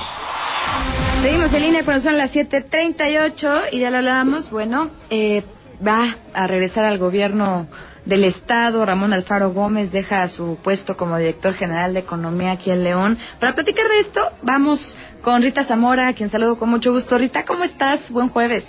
[1.22, 4.50] Seguimos en línea cuando son las 7:38 y ya lo hablábamos.
[4.50, 5.42] Bueno, eh,
[5.86, 7.66] va a regresar al gobierno
[8.10, 12.82] del Estado, Ramón Alfaro Gómez, deja su puesto como director general de Economía aquí en
[12.82, 13.16] León.
[13.38, 17.16] Para platicar de esto, vamos con Rita Zamora, quien saludo con mucho gusto.
[17.16, 18.10] Rita, ¿cómo estás?
[18.10, 18.66] Buen jueves.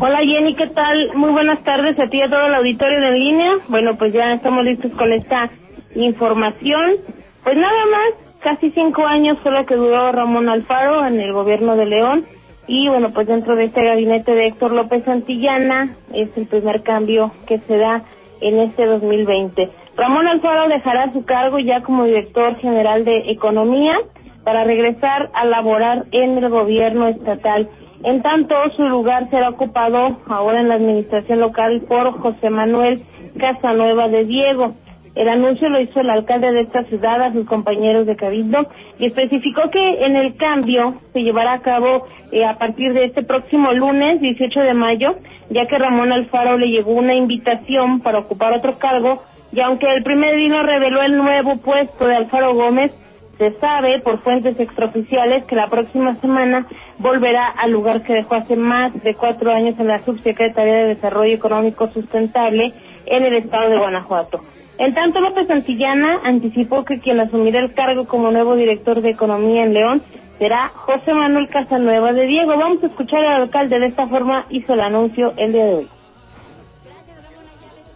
[0.00, 1.14] Hola Jenny, ¿qué tal?
[1.14, 3.52] Muy buenas tardes a ti y a todo el auditorio de línea.
[3.68, 5.48] Bueno, pues ya estamos listos con esta
[5.94, 6.96] información.
[7.44, 11.76] Pues nada más, casi cinco años fue lo que duró Ramón Alfaro en el gobierno
[11.76, 12.26] de León.
[12.66, 17.30] Y bueno, pues dentro de este gabinete de Héctor López Santillana es el primer cambio
[17.46, 18.02] que se da
[18.44, 19.70] en este 2020.
[19.96, 23.96] Ramón Alfaro dejará su cargo ya como director general de Economía
[24.44, 27.68] para regresar a laborar en el gobierno estatal.
[28.02, 33.02] En tanto, su lugar será ocupado ahora en la administración local por José Manuel
[33.38, 34.74] Casanueva de Diego.
[35.14, 38.66] El anuncio lo hizo el alcalde de esta ciudad a sus compañeros de Cabildo
[38.98, 43.22] y especificó que en el cambio se llevará a cabo eh, a partir de este
[43.22, 45.14] próximo lunes 18 de mayo,
[45.50, 49.22] ya que Ramón Alfaro le llegó una invitación para ocupar otro cargo
[49.52, 52.92] y aunque el primer día reveló el nuevo puesto de Alfaro Gómez,
[53.38, 56.66] se sabe por fuentes extraoficiales que la próxima semana
[56.98, 61.34] volverá al lugar que dejó hace más de cuatro años en la Subsecretaría de Desarrollo
[61.34, 62.72] Económico Sustentable
[63.06, 64.40] en el estado de Guanajuato.
[64.78, 69.64] En tanto, López Santillana anticipó que quien asumirá el cargo como nuevo director de Economía
[69.64, 70.02] en León
[70.38, 72.56] será José Manuel Casanueva de Diego.
[72.58, 75.88] Vamos a escuchar al alcalde de esta forma hizo el anuncio el día de hoy.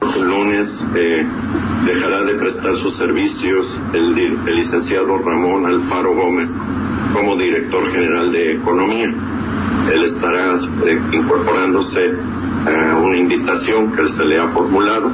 [0.01, 1.27] El lunes eh,
[1.85, 6.49] dejará de prestar sus servicios el, el licenciado Ramón Alfaro Gómez
[7.13, 9.09] como director general de Economía.
[9.93, 10.55] Él estará
[10.87, 12.13] eh, incorporándose
[12.69, 15.11] a una invitación que se le ha formulado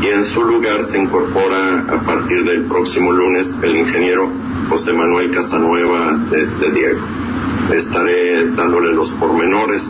[0.00, 4.28] y en su lugar se incorpora a partir del próximo lunes el ingeniero
[4.68, 7.00] José Manuel Casanueva de, de Diego.
[7.72, 9.82] Estaré dándole los pormenores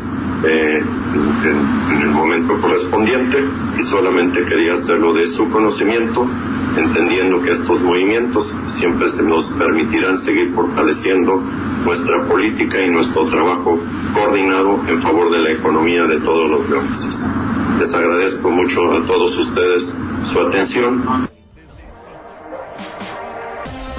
[0.45, 3.39] eh, en, el momento correspondiente
[3.79, 6.27] y solamente quería hacerlo de su conocimiento,
[6.77, 11.43] entendiendo que estos movimientos siempre se nos permitirán seguir fortaleciendo
[11.85, 13.79] nuestra política y nuestro trabajo
[14.15, 17.15] coordinado en favor de la economía de todos los leoneses.
[17.79, 19.95] Les agradezco mucho a todos ustedes
[20.33, 21.03] su atención.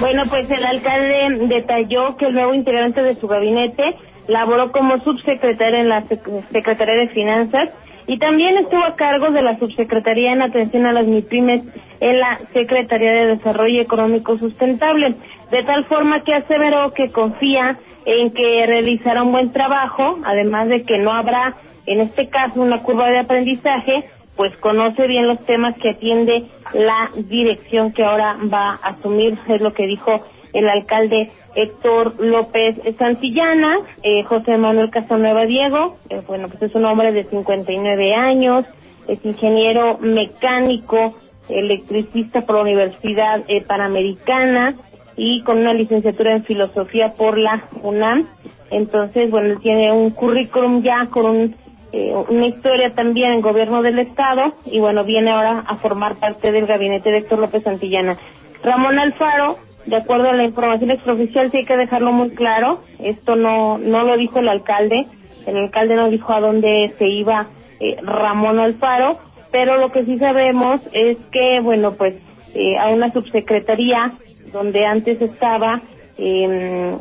[0.00, 3.96] Bueno, pues el alcalde detalló que el nuevo integrante de su gabinete
[4.28, 6.04] laboró como subsecretaria en la
[6.52, 7.70] Secretaría de Finanzas
[8.06, 11.64] y también estuvo a cargo de la subsecretaría en atención a las MIPIMES
[12.00, 15.14] en la Secretaría de Desarrollo Económico Sustentable,
[15.50, 20.82] de tal forma que aseveró que confía en que realizará un buen trabajo, además de
[20.82, 21.56] que no habrá,
[21.86, 24.04] en este caso, una curva de aprendizaje,
[24.36, 29.60] pues conoce bien los temas que atiende la dirección que ahora va a asumir, es
[29.62, 36.48] lo que dijo el alcalde Héctor López Santillana, eh, José Manuel Casanueva Diego, eh, bueno,
[36.48, 38.64] pues es un hombre de 59 años,
[39.06, 41.16] es ingeniero mecánico,
[41.48, 44.74] electricista por la Universidad eh, Panamericana
[45.16, 48.26] y con una licenciatura en filosofía por la UNAM.
[48.70, 51.56] Entonces, bueno, tiene un currículum ya con un,
[51.92, 56.66] una historia también en gobierno del Estado y bueno, viene ahora a formar parte del
[56.66, 58.16] gabinete de Héctor López Santillana.
[58.64, 62.82] Ramón Alfaro de acuerdo a la información extraoficial, sí hay que dejarlo muy claro.
[62.98, 65.06] Esto no, no lo dijo el alcalde.
[65.46, 67.48] El alcalde no dijo a dónde se iba
[67.80, 69.18] eh, Ramón Alfaro,
[69.50, 72.14] pero lo que sí sabemos es que, bueno, pues
[72.54, 74.12] eh, a una subsecretaría
[74.52, 75.82] donde antes estaba
[76.16, 76.96] eh,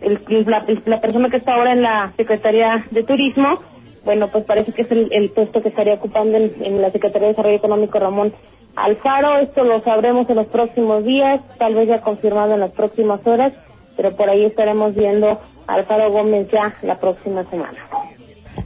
[0.00, 3.60] el, la, la, persona que está ahora en la Secretaría de Turismo,
[4.06, 7.32] bueno, pues parece que es el, el puesto que estaría ocupando en, la Secretaría de
[7.32, 8.32] Desarrollo Económico Ramón
[8.76, 13.20] Alfaro, esto lo sabremos en los próximos días, tal vez ya confirmado en las próximas
[13.26, 13.52] horas,
[13.96, 17.78] pero por ahí estaremos viendo Alfaro Gómez ya la próxima semana.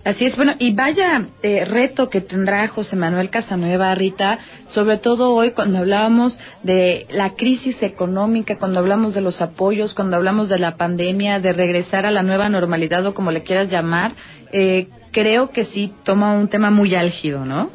[0.05, 5.35] Así es, bueno, y vaya eh, reto que tendrá José Manuel Casanueva, Rita, sobre todo
[5.35, 10.59] hoy cuando hablábamos de la crisis económica, cuando hablamos de los apoyos, cuando hablamos de
[10.59, 14.13] la pandemia, de regresar a la nueva normalidad o como le quieras llamar,
[14.53, 17.71] eh, creo que sí toma un tema muy álgido, ¿no?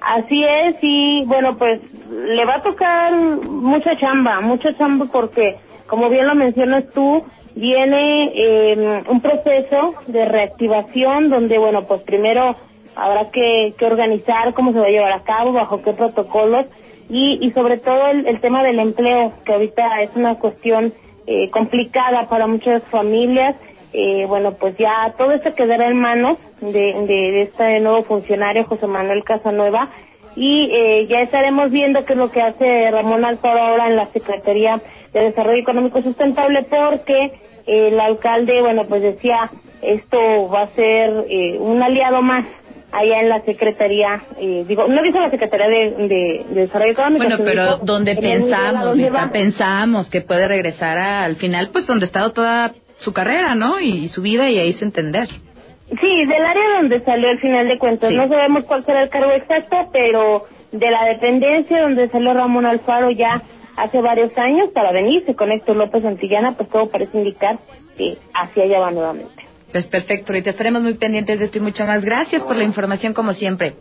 [0.00, 6.08] Así es, y bueno, pues le va a tocar mucha chamba, mucha chamba porque, como
[6.10, 12.54] bien lo mencionas tú, viene eh, un proceso de reactivación donde, bueno, pues primero
[12.94, 16.66] habrá que, que, organizar cómo se va a llevar a cabo, bajo qué protocolos
[17.08, 20.92] y, y sobre todo el, el tema del empleo, que ahorita es una cuestión
[21.26, 23.56] eh, complicada para muchas familias
[23.92, 28.86] eh, bueno, pues ya todo esto quedará en manos de, de, este nuevo funcionario, José
[28.86, 29.88] Manuel Casanueva,
[30.36, 34.06] y eh, ya estaremos viendo qué es lo que hace Ramón Alfaro ahora en la
[34.12, 34.80] Secretaría
[35.12, 37.32] de Desarrollo Económico Sustentable, porque
[37.66, 39.50] el alcalde, bueno, pues decía,
[39.82, 42.44] esto va a ser eh, un aliado más
[42.92, 47.24] allá en la Secretaría, eh, digo, no dice la Secretaría de, de, Desarrollo Económico.
[47.24, 48.96] Bueno, pero donde pensamos,
[49.32, 53.80] pensamos que puede regresar al final, pues donde ha estado toda su carrera, ¿no?
[53.80, 55.28] Y, su vida y ahí su entender.
[55.28, 58.12] Sí, del área donde salió al final de cuentas.
[58.12, 63.10] No sabemos cuál será el cargo exacto, pero de la dependencia donde salió Ramón Alfaro
[63.10, 63.42] ya
[63.76, 67.58] hace varios años para venirse con Héctor López Antillana, pues todo parece indicar
[67.96, 69.48] que hacia allá va nuevamente.
[69.72, 72.04] Pues perfecto, ahorita estaremos muy pendientes de esto y mucho más.
[72.04, 73.74] Gracias por la información como siempre.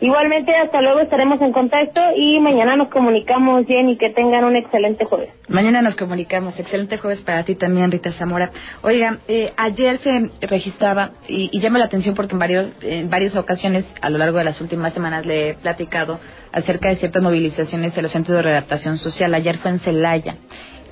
[0.00, 4.56] Igualmente, hasta luego, estaremos en contacto y mañana nos comunicamos bien y que tengan un
[4.56, 5.30] excelente jueves.
[5.48, 6.58] Mañana nos comunicamos.
[6.58, 8.50] Excelente jueves para ti también, Rita Zamora.
[8.82, 13.36] Oiga, eh, ayer se registraba, y, y llama la atención porque en, varios, en varias
[13.36, 16.18] ocasiones a lo largo de las últimas semanas le he platicado
[16.52, 19.34] acerca de ciertas movilizaciones de los centros de redactación social.
[19.34, 20.36] Ayer fue en Celaya.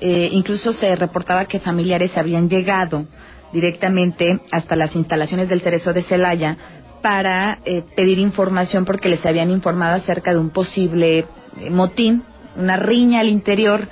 [0.01, 3.05] Eh, incluso se reportaba que familiares habían llegado
[3.51, 6.57] directamente hasta las instalaciones del Cerezo de Celaya
[7.01, 11.25] para eh, pedir información porque les habían informado acerca de un posible
[11.59, 12.23] eh, motín,
[12.55, 13.87] una riña al interior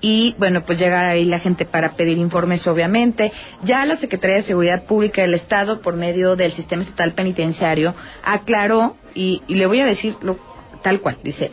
[0.00, 3.30] y bueno, pues llega ahí la gente para pedir informes, obviamente.
[3.62, 7.94] Ya la Secretaría de Seguridad Pública del Estado, por medio del Sistema Estatal Penitenciario,
[8.24, 10.38] aclaró, y, y le voy a decirlo
[10.82, 11.52] tal cual, dice,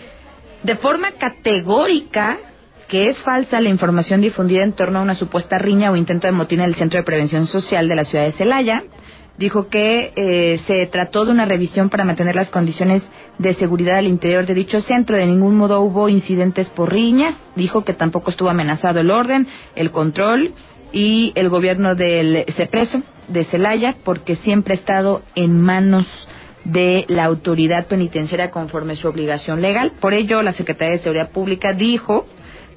[0.64, 2.39] de forma categórica
[2.89, 6.34] que es falsa la información difundida en torno a una supuesta riña o intento de
[6.34, 8.84] motín en el Centro de Prevención Social de la ciudad de Celaya.
[9.40, 13.04] Dijo que eh, se trató de una revisión para mantener las condiciones
[13.38, 15.16] de seguridad al interior de dicho centro.
[15.16, 17.38] De ningún modo hubo incidentes por riñas.
[17.56, 20.54] Dijo que tampoco estuvo amenazado el orden, el control
[20.92, 26.06] y el gobierno del CEPRESO de Celaya, porque siempre ha estado en manos
[26.66, 29.94] de la autoridad penitenciaria conforme su obligación legal.
[30.02, 32.26] Por ello, la Secretaría de Seguridad Pública dijo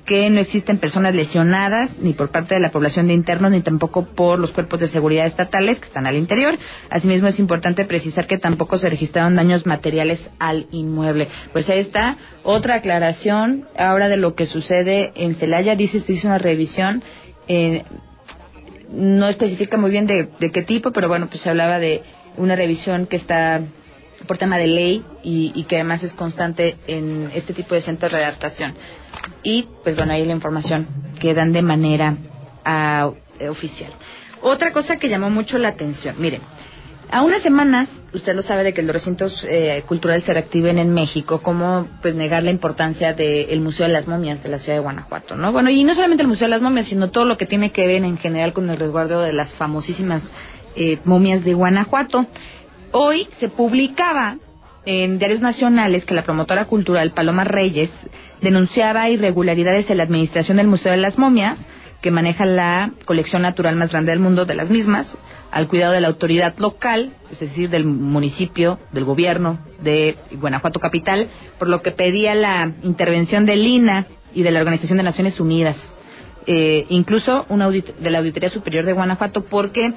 [0.05, 4.05] que no existen personas lesionadas ni por parte de la población de internos ni tampoco
[4.07, 6.59] por los cuerpos de seguridad estatales que están al interior.
[6.91, 11.29] Asimismo, es importante precisar que tampoco se registraron daños materiales al inmueble.
[11.53, 15.77] Pues ahí está otra aclaración ahora de lo que sucede en Celaya.
[15.77, 17.03] Dice se hizo una revisión.
[17.47, 17.85] Eh,
[18.91, 22.03] no especifica muy bien de, de qué tipo, pero bueno, pues se hablaba de
[22.37, 23.63] una revisión que está
[24.27, 28.19] por tema de ley y, que además es constante en este tipo de centros de
[28.19, 28.75] adaptación.
[29.43, 30.87] Y pues bueno, ahí la información
[31.21, 32.17] que dan de manera
[32.67, 33.91] uh, oficial.
[34.41, 36.41] Otra cosa que llamó mucho la atención, miren,
[37.13, 40.95] a unas semanas, usted lo sabe de que los recintos eh, culturales se reactiven en
[40.95, 44.83] México, ¿cómo pues negar la importancia del Museo de las Momias de la ciudad de
[44.83, 45.53] Guanajuato, ¿no?
[45.53, 47.87] Bueno, y no solamente el Museo de las Momias, sino todo lo que tiene que
[47.87, 50.33] ver en general con el resguardo de las famosísimas
[50.75, 52.27] eh, momias de Guanajuato.
[52.95, 54.37] Hoy se publicaba
[54.85, 57.91] en diarios nacionales que la promotora cultural Paloma Reyes
[58.43, 61.57] denunciaba irregularidades en la administración del Museo de las Momias,
[62.03, 65.17] que maneja la colección natural más grande del mundo de las mismas,
[65.51, 71.31] al cuidado de la autoridad local, es decir, del municipio, del gobierno de Guanajuato Capital,
[71.59, 75.79] por lo que pedía la intervención del INA y de la Organización de Naciones Unidas,
[76.47, 79.95] eh, incluso de la Auditoría Superior de Guanajuato, porque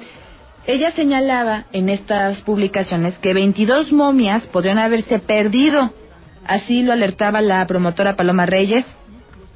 [0.66, 5.92] ella señalaba en estas publicaciones que 22 momias podrían haberse perdido.
[6.44, 8.84] Así lo alertaba la promotora Paloma Reyes.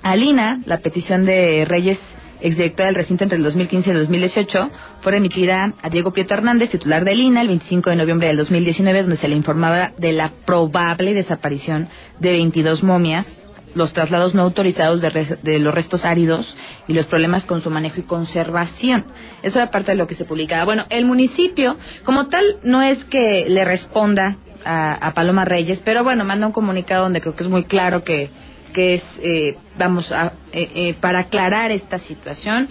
[0.03, 1.99] Alina, la petición de Reyes,
[2.41, 6.71] exdirectora del recinto entre el 2015 y el 2018, fue remitida a Diego Prieto Hernández,
[6.71, 10.31] titular de Lina, el 25 de noviembre del 2019, donde se le informaba de la
[10.47, 11.89] probable desaparición
[12.19, 13.43] de 22 momias
[13.75, 16.57] los traslados no autorizados de, los restos áridos
[16.89, 19.07] y los problemas con su manejo y conservación.
[19.43, 20.64] Eso era parte de lo que se publicaba.
[20.64, 26.05] Bueno, el municipio, como tal, no es que le responda a, a Paloma Reyes, pero
[26.05, 28.31] bueno, manda un comunicado donde creo que es muy claro que,
[28.71, 32.68] que es, eh, vamos, a, eh, eh, para aclarar esta situación.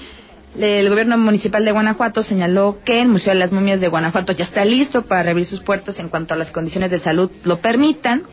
[0.57, 4.45] El gobierno municipal de Guanajuato señaló que el Museo de las Momias de Guanajuato ya
[4.45, 8.23] está listo para reabrir sus puertas en cuanto a las condiciones de salud lo permitan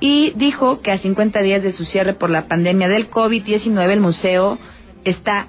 [0.00, 4.00] y dijo que a 50 días de su cierre por la pandemia del COVID-19 el
[4.00, 4.58] museo
[5.04, 5.48] está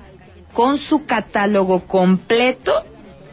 [0.54, 2.84] con su catálogo completo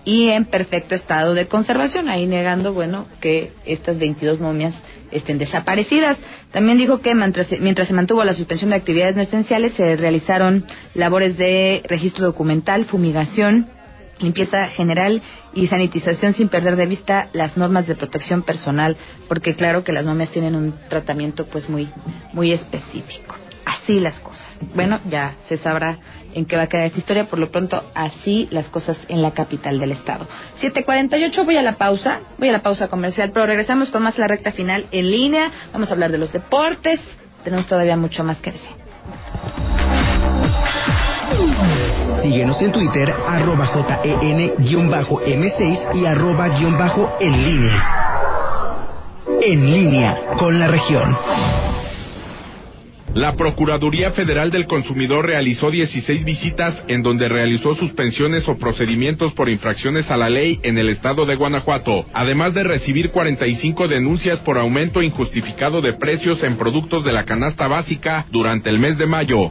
[0.05, 4.75] y en perfecto estado de conservación, ahí negando, bueno, que estas 22 momias
[5.13, 6.19] estén desaparecidas.
[6.51, 10.67] También dijo que mientras, mientras se mantuvo la suspensión de actividades no esenciales, se realizaron
[10.95, 13.69] labores de registro documental, fumigación,
[14.19, 15.23] limpieza general
[15.55, 18.97] y sanitización sin perder de vista las normas de protección personal,
[19.29, 21.91] porque claro que las momias tienen un tratamiento pues muy
[22.33, 23.37] muy específico.
[23.65, 24.47] Así las cosas.
[24.75, 25.99] Bueno, ya se sabrá
[26.35, 29.33] en qué va a quedar esta historia, por lo pronto así las cosas en la
[29.33, 30.27] capital del estado.
[30.61, 34.29] 7:48 voy a la pausa, voy a la pausa comercial, pero regresamos con más la
[34.29, 35.51] recta final en línea.
[35.73, 37.01] Vamos a hablar de los deportes.
[37.45, 38.73] Tenemos todavía mucho más que decir.
[42.23, 43.67] Síguenos en Twitter, arroba
[44.05, 47.85] JEN-M6 y arroba guion bajo en línea.
[49.41, 51.17] En línea con la región.
[53.15, 59.51] La Procuraduría Federal del Consumidor realizó 16 visitas en donde realizó suspensiones o procedimientos por
[59.51, 64.57] infracciones a la ley en el estado de Guanajuato, además de recibir 45 denuncias por
[64.57, 69.51] aumento injustificado de precios en productos de la canasta básica durante el mes de mayo.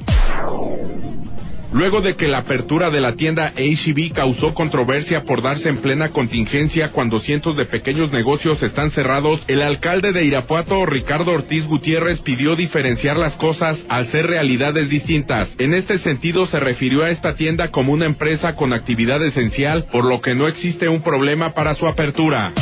[1.73, 6.09] Luego de que la apertura de la tienda HB causó controversia por darse en plena
[6.09, 12.21] contingencia cuando cientos de pequeños negocios están cerrados, el alcalde de Irapuato, Ricardo Ortiz Gutiérrez,
[12.21, 15.55] pidió diferenciar las cosas al ser realidades distintas.
[15.59, 20.03] En este sentido, se refirió a esta tienda como una empresa con actividad esencial, por
[20.03, 22.53] lo que no existe un problema para su apertura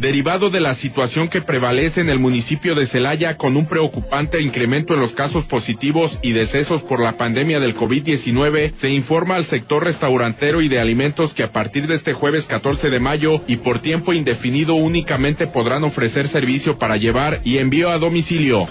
[0.00, 4.94] derivado de la situación que prevalece en el municipio de Celaya con un preocupante incremento
[4.94, 9.84] en los casos positivos y decesos por la pandemia del COVID-19, se informa al sector
[9.84, 13.82] restaurantero y de alimentos que a partir de este jueves 14 de mayo y por
[13.82, 18.66] tiempo indefinido únicamente podrán ofrecer servicio para llevar y envío a domicilio.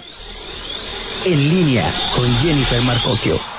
[1.25, 3.58] En línea con Jennifer Marcocchio.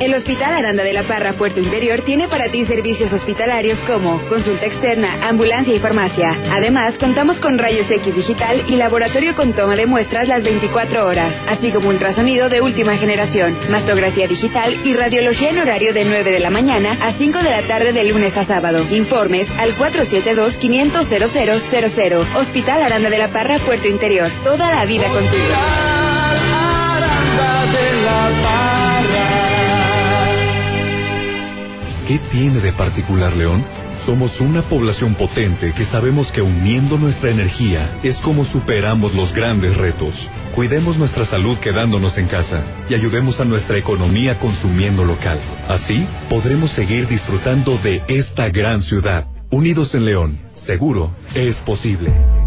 [0.00, 4.66] El Hospital Aranda de la Parra Puerto Interior tiene para ti servicios hospitalarios como consulta
[4.66, 6.36] externa, ambulancia y farmacia.
[6.52, 11.34] Además, contamos con rayos X digital y laboratorio con toma de muestras las 24 horas,
[11.48, 16.40] así como ultrasonido de última generación, mastografía digital y radiología en horario de 9 de
[16.40, 18.86] la mañana a 5 de la tarde de lunes a sábado.
[18.90, 22.36] Informes al 472-500-0000.
[22.36, 24.28] Hospital Aranda de la Parra Puerto Interior.
[24.44, 25.54] Toda la vida contigo.
[32.06, 33.64] ¿Qué tiene de particular León?
[34.04, 39.76] Somos una población potente que sabemos que uniendo nuestra energía es como superamos los grandes
[39.76, 40.28] retos.
[40.54, 45.40] Cuidemos nuestra salud quedándonos en casa y ayudemos a nuestra economía consumiendo local.
[45.66, 49.26] Así podremos seguir disfrutando de esta gran ciudad.
[49.50, 52.45] Unidos en León, seguro es posible.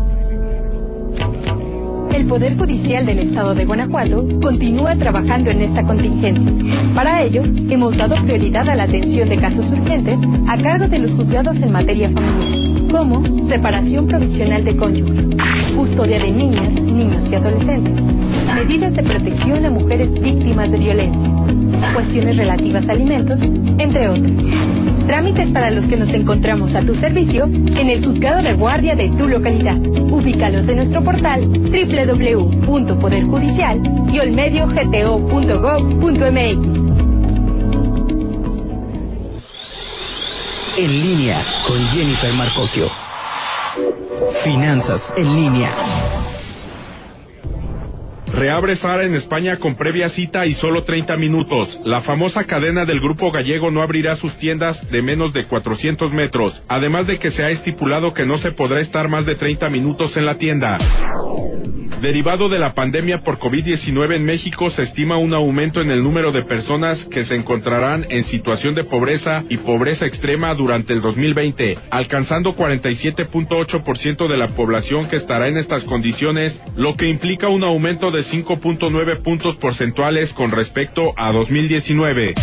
[2.19, 6.51] El Poder Judicial del Estado de Guanajuato continúa trabajando en esta contingencia.
[6.93, 11.11] Para ello, hemos dado prioridad a la atención de casos urgentes a cargo de los
[11.11, 15.27] juzgados en materia familiar, como separación provisional de cónyuges,
[15.75, 18.03] custodia de niñas, niños y adolescentes,
[18.55, 21.29] medidas de protección a mujeres víctimas de violencia,
[21.93, 23.39] cuestiones relativas a alimentos,
[23.77, 24.31] entre otras.
[25.07, 29.09] Trámites para los que nos encontramos a tu servicio en el juzgado de guardia de
[29.09, 29.77] tu localidad.
[29.77, 33.81] Ubícalos en nuestro portal www.poderjudicial
[34.11, 36.78] y olmediogto.gov.mx.
[40.79, 42.89] En línea con Jennifer Marcocchio.
[44.45, 45.75] Finanzas en línea.
[48.27, 51.81] Reabre Sara en España con previa cita y solo 30 minutos.
[51.83, 56.63] La famosa cadena del grupo gallego no abrirá sus tiendas de menos de 400 metros,
[56.69, 60.15] además de que se ha estipulado que no se podrá estar más de 30 minutos
[60.15, 60.77] en la tienda.
[62.01, 66.31] Derivado de la pandemia por COVID-19 en México, se estima un aumento en el número
[66.31, 71.77] de personas que se encontrarán en situación de pobreza y pobreza extrema durante el 2020,
[71.91, 78.11] alcanzando 47.8% de la población que estará en estas condiciones, lo que implica un aumento
[78.11, 82.33] de 5.9 puntos porcentuales con respecto a 2019.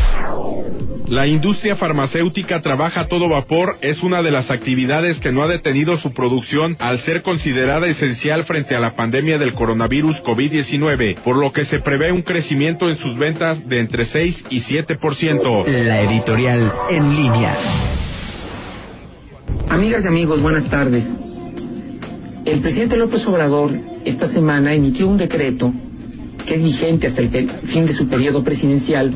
[1.09, 5.47] La industria farmacéutica trabaja a todo vapor, es una de las actividades que no ha
[5.47, 11.37] detenido su producción al ser considerada esencial frente a la pandemia del coronavirus COVID-19, por
[11.37, 15.67] lo que se prevé un crecimiento en sus ventas de entre 6 y 7%.
[15.67, 17.57] La editorial en línea.
[19.69, 21.09] Amigas y amigos, buenas tardes.
[22.45, 23.71] El presidente López Obrador
[24.05, 25.73] esta semana emitió un decreto
[26.45, 29.13] que es vigente hasta el fin de su periodo presidencial,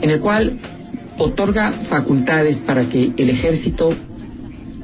[0.00, 0.58] en el cual
[1.18, 3.94] otorga facultades para que el ejército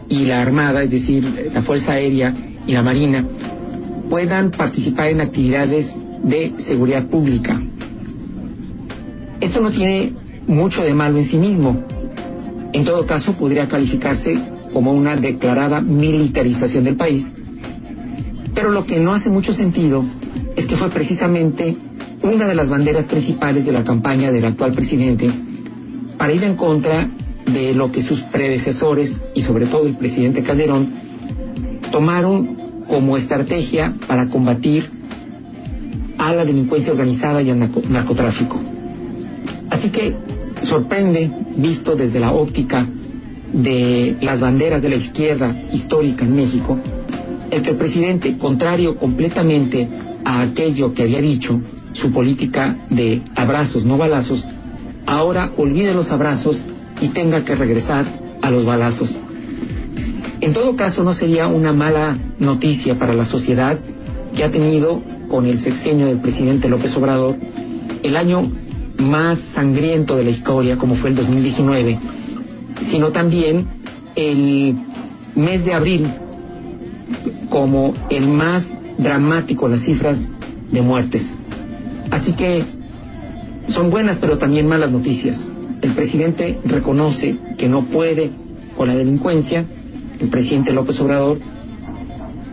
[0.08, 2.34] y la armada, es decir, la Fuerza Aérea
[2.66, 3.24] y la Marina,
[4.08, 7.60] puedan participar en actividades de seguridad pública.
[9.40, 10.12] Esto no tiene
[10.46, 11.82] mucho de malo en sí mismo.
[12.72, 14.38] En todo caso, podría calificarse
[14.72, 17.30] como una declarada militarización del país.
[18.54, 20.04] Pero lo que no hace mucho sentido
[20.56, 21.76] es que fue precisamente
[22.22, 25.32] una de las banderas principales de la campaña del actual presidente
[26.20, 27.08] para ir en contra
[27.46, 30.86] de lo que sus predecesores y sobre todo el presidente Calderón
[31.90, 34.84] tomaron como estrategia para combatir
[36.18, 37.58] a la delincuencia organizada y al
[37.88, 38.60] narcotráfico.
[39.70, 40.14] Así que
[40.60, 42.86] sorprende, visto desde la óptica
[43.54, 46.78] de las banderas de la izquierda histórica en México,
[47.50, 49.88] el que el presidente, contrario completamente
[50.22, 51.58] a aquello que había dicho,
[51.94, 54.46] su política de abrazos, no balazos,
[55.06, 56.64] ahora olvide los abrazos
[57.00, 58.06] y tenga que regresar
[58.42, 59.16] a los balazos.
[60.40, 63.78] En todo caso, no sería una mala noticia para la sociedad
[64.34, 67.36] que ha tenido con el sexenio del presidente López Obrador
[68.02, 68.50] el año
[68.98, 71.98] más sangriento de la historia, como fue el 2019,
[72.90, 73.66] sino también
[74.14, 74.76] el
[75.34, 76.10] mes de abril
[77.48, 78.66] como el más
[78.98, 80.28] dramático en las cifras
[80.70, 81.36] de muertes.
[82.10, 82.64] Así que
[83.66, 85.46] son buenas pero también malas noticias.
[85.82, 88.30] El presidente reconoce que no puede
[88.76, 89.64] con la delincuencia,
[90.18, 91.38] el presidente López Obrador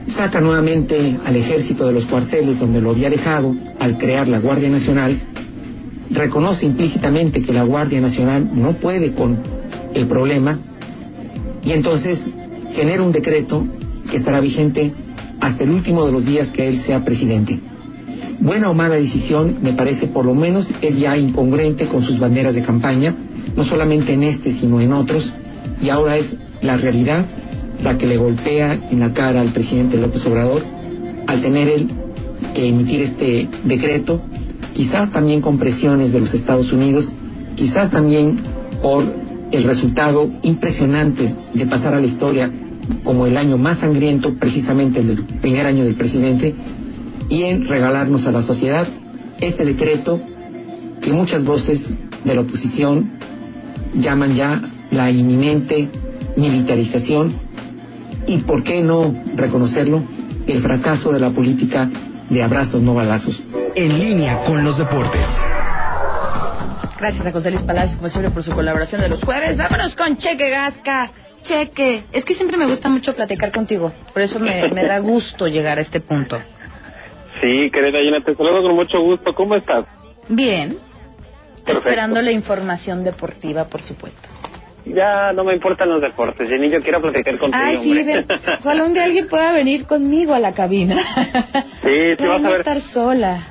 [0.07, 4.69] saca nuevamente al ejército de los cuarteles donde lo había dejado al crear la Guardia
[4.69, 5.19] Nacional,
[6.09, 9.37] reconoce implícitamente que la Guardia Nacional no puede con
[9.93, 10.59] el problema
[11.63, 12.29] y entonces
[12.71, 13.65] genera un decreto
[14.09, 14.93] que estará vigente
[15.41, 17.59] hasta el último de los días que él sea presidente.
[18.39, 22.53] Buena o mala decisión, me parece por lo menos es ya incongruente con sus banderas
[22.53, 23.15] de campaña,
[23.55, 25.33] no solamente en este, sino en otros,
[25.81, 27.25] y ahora es la realidad
[27.81, 30.63] la que le golpea en la cara al presidente López Obrador
[31.27, 31.88] al tener él
[32.53, 34.21] que emitir este decreto,
[34.73, 37.11] quizás también con presiones de los Estados Unidos,
[37.55, 38.38] quizás también
[38.81, 39.03] por
[39.51, 42.49] el resultado impresionante de pasar a la historia
[43.03, 46.55] como el año más sangriento, precisamente el primer año del presidente,
[47.30, 48.88] y en regalarnos a la sociedad
[49.39, 50.19] este decreto
[51.01, 53.11] que muchas voces de la oposición
[53.93, 54.61] llaman ya
[54.91, 55.89] la inminente
[56.36, 57.34] militarización
[58.25, 60.03] y, ¿por qué no reconocerlo?,
[60.47, 61.89] el fracaso de la política
[62.30, 63.43] de abrazos, no balazos.
[63.75, 65.28] En línea con los deportes.
[66.99, 69.57] Gracias a José Luis Palacios, como siempre, por su colaboración de los jueves.
[69.57, 71.11] Vámonos con Cheque Gasca.
[71.43, 72.05] Cheque.
[72.11, 73.91] Es que siempre me gusta mucho platicar contigo.
[74.13, 76.38] Por eso me, me da gusto llegar a este punto.
[77.41, 79.33] Sí, querida Gina, te saludo con mucho gusto.
[79.33, 79.85] ¿Cómo estás?
[80.29, 80.77] Bien.
[81.65, 81.89] Perfecto.
[81.89, 84.27] Esperando la información deportiva, por supuesto.
[84.85, 88.03] Ya no me importan los deportes, Jenny, yo quiero platicar contigo, Ay, sí, hombre.
[88.05, 88.25] ven.
[88.61, 90.95] Ojalá un día alguien pueda venir conmigo a la cabina.
[91.83, 92.59] sí, sí, vas a ver.
[92.61, 93.43] estar sola.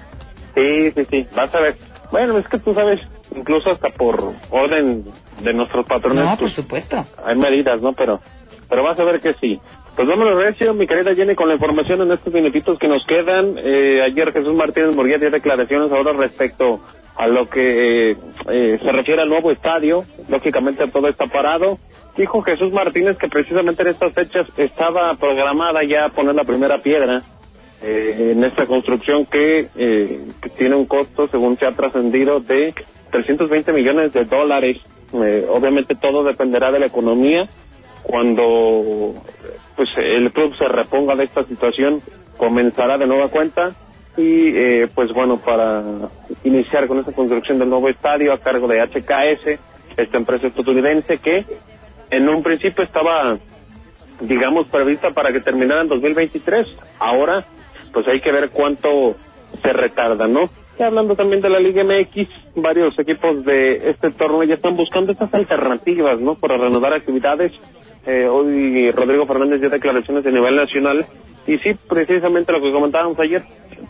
[0.55, 1.77] Sí, sí, sí, vas a ver.
[2.11, 3.01] Bueno, es que tú sabes,
[3.37, 5.05] incluso hasta por orden
[5.43, 7.05] de nuestros patrones, No, por pues, supuesto.
[7.23, 7.93] hay medidas, ¿no?
[7.93, 8.19] Pero,
[8.71, 9.61] pero vas a ver que sí.
[9.97, 13.57] Pues vámonos, Recio, mi querida Jenny, con la información en estos minutitos que nos quedan.
[13.57, 16.81] Eh, ayer Jesús Martínez Murguía dio declaraciones ahora respecto
[17.17, 18.17] a lo que eh,
[18.53, 20.05] eh, se refiere al nuevo estadio.
[20.29, 21.79] Lógicamente todo está parado.
[22.15, 27.23] Dijo Jesús Martínez que precisamente en estas fechas estaba programada ya poner la primera piedra
[27.83, 32.75] eh, en esta construcción que, eh, que tiene un costo, según se ha trascendido, de
[33.13, 34.77] 320 millones de dólares.
[35.49, 37.49] Obviamente todo dependerá de la economía.
[38.07, 39.15] Cuando
[39.75, 42.01] pues el club se reponga de esta situación,
[42.37, 43.75] comenzará de nueva cuenta
[44.17, 45.83] y eh, pues bueno, para
[46.45, 49.61] iniciar con esta construcción del nuevo estadio a cargo de HKS,
[49.97, 51.45] esta empresa estadounidense que
[52.11, 53.39] en un principio estaba
[54.21, 56.67] digamos, prevista para que terminara en 2023.
[56.99, 57.45] Ahora,
[57.93, 59.17] pues hay que ver cuánto
[59.63, 60.49] se retarda, ¿no?
[60.79, 65.13] Y hablando también de la Liga MX, varios equipos de este torneo ya están buscando
[65.13, 66.35] estas alternativas, ¿no?
[66.35, 67.53] Para reanudar actividades.
[68.07, 71.05] Eh, hoy Rodrigo Fernández dio declaraciones a nivel nacional
[71.47, 73.43] y sí, precisamente lo que comentábamos ayer,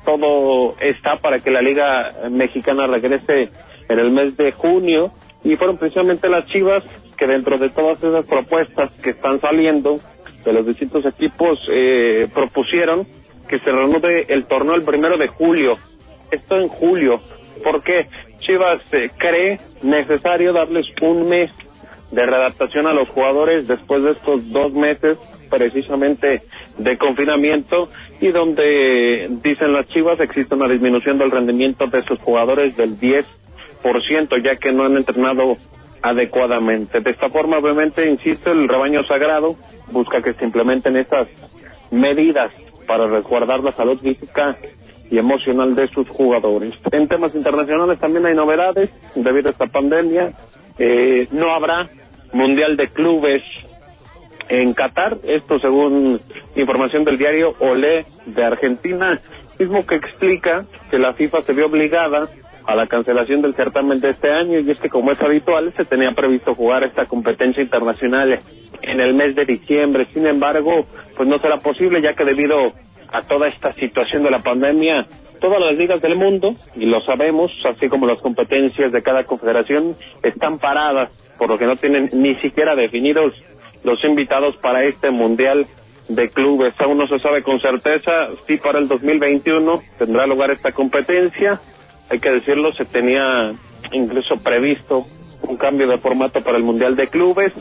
[0.05, 3.51] todo está para que la Liga Mexicana regrese
[3.89, 5.11] en el mes de junio
[5.45, 6.83] y fueron precisamente las Chivas
[7.17, 10.01] que dentro de todas esas propuestas que están saliendo
[10.45, 13.07] de los distintos equipos eh, propusieron
[13.49, 15.75] que se reanude el torneo el primero de julio.
[16.31, 17.21] Esto en julio.
[17.63, 18.09] ¿Por qué?
[18.39, 21.53] Chivas eh, cree necesario darles un mes
[22.11, 25.19] de readaptación a los jugadores después de estos dos meses
[25.51, 26.43] precisamente
[26.79, 27.89] de confinamiento
[28.21, 33.25] y donde dicen las Chivas existe una disminución del rendimiento de sus jugadores del 10%
[34.43, 35.57] ya que no han entrenado
[36.03, 37.01] adecuadamente.
[37.01, 39.57] De esta forma, obviamente, insisto, el rebaño sagrado
[39.91, 41.29] busca que se implementen estas
[41.91, 42.53] medidas
[42.87, 44.57] para resguardar la salud física
[45.11, 46.73] y emocional de sus jugadores.
[46.93, 50.33] En temas internacionales también hay novedades debido a esta pandemia.
[50.79, 51.89] Eh, no habrá
[52.33, 53.43] Mundial de Clubes
[54.49, 56.21] en Qatar, esto según
[56.55, 59.21] información del diario Olé de Argentina,
[59.59, 62.29] mismo que explica que la FIFA se vio obligada
[62.67, 65.85] a la cancelación del certamen de este año y es que como es habitual se
[65.85, 68.41] tenía previsto jugar esta competencia internacional
[68.83, 70.07] en el mes de diciembre.
[70.07, 72.73] Sin embargo, pues no será posible ya que debido
[73.13, 75.07] a toda esta situación de la pandemia,
[75.41, 79.97] todas las ligas del mundo, y lo sabemos, así como las competencias de cada confederación,
[80.23, 83.35] están paradas, por lo que no tienen ni siquiera definidos
[83.85, 85.67] los invitados para este Mundial
[86.09, 86.75] de Clubes.
[86.79, 91.61] Aún no se sabe con certeza si para el 2021 tendrá lugar esta competencia.
[92.11, 93.53] Hay que decirlo, se tenía
[93.93, 95.07] incluso previsto
[95.43, 97.53] un cambio de formato para el Mundial de Clubes,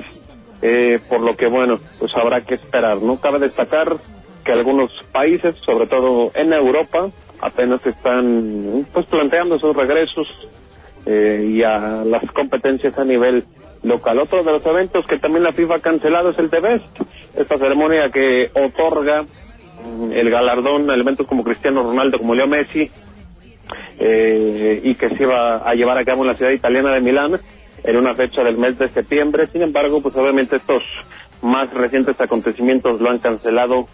[0.61, 3.01] eh, por lo que bueno, pues habrá que esperar.
[3.01, 3.95] No cabe destacar
[4.43, 7.09] que algunos países, sobre todo en Europa,
[7.45, 10.27] apenas están pues planteando sus regresos
[11.05, 13.43] eh, y a las competencias a nivel
[13.83, 14.19] local.
[14.19, 17.01] Otro de los eventos que también la FIFA ha cancelado es el The Best,
[17.35, 22.89] esta ceremonia que otorga mm, el galardón a elementos como Cristiano Ronaldo, como Leo Messi,
[23.99, 27.39] eh, y que se iba a llevar a cabo en la ciudad italiana de Milán
[27.83, 29.47] en una fecha del mes de septiembre.
[29.47, 30.81] Sin embargo, pues obviamente estos
[31.43, 33.85] más recientes acontecimientos lo han cancelado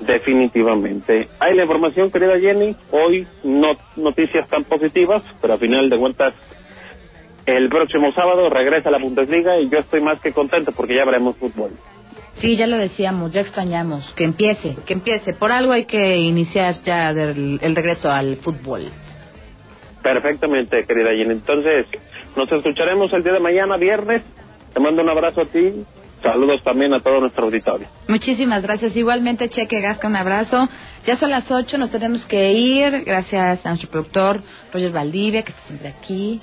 [0.00, 1.28] definitivamente.
[1.40, 2.74] Hay la información, querida Jenny.
[2.90, 6.34] Hoy no noticias tan positivas, pero a final de cuentas
[7.46, 11.04] el próximo sábado regresa a la Bundesliga y yo estoy más que contento porque ya
[11.04, 11.70] veremos fútbol.
[12.34, 14.12] Sí, ya lo decíamos, ya extrañamos.
[14.14, 15.32] Que empiece, que empiece.
[15.34, 18.90] Por algo hay que iniciar ya del- el regreso al fútbol.
[20.02, 21.32] Perfectamente, querida Jenny.
[21.32, 21.86] Entonces,
[22.36, 24.22] nos escucharemos el día de mañana, viernes.
[24.72, 25.84] Te mando un abrazo a ti.
[26.22, 27.88] Saludos también a todo nuestro auditorio.
[28.08, 28.96] Muchísimas gracias.
[28.96, 30.68] Igualmente, Cheque Gasca, un abrazo.
[31.06, 33.04] Ya son las ocho, nos tenemos que ir.
[33.04, 34.42] Gracias a nuestro productor
[34.72, 36.40] Roger Valdivia, que está siempre aquí.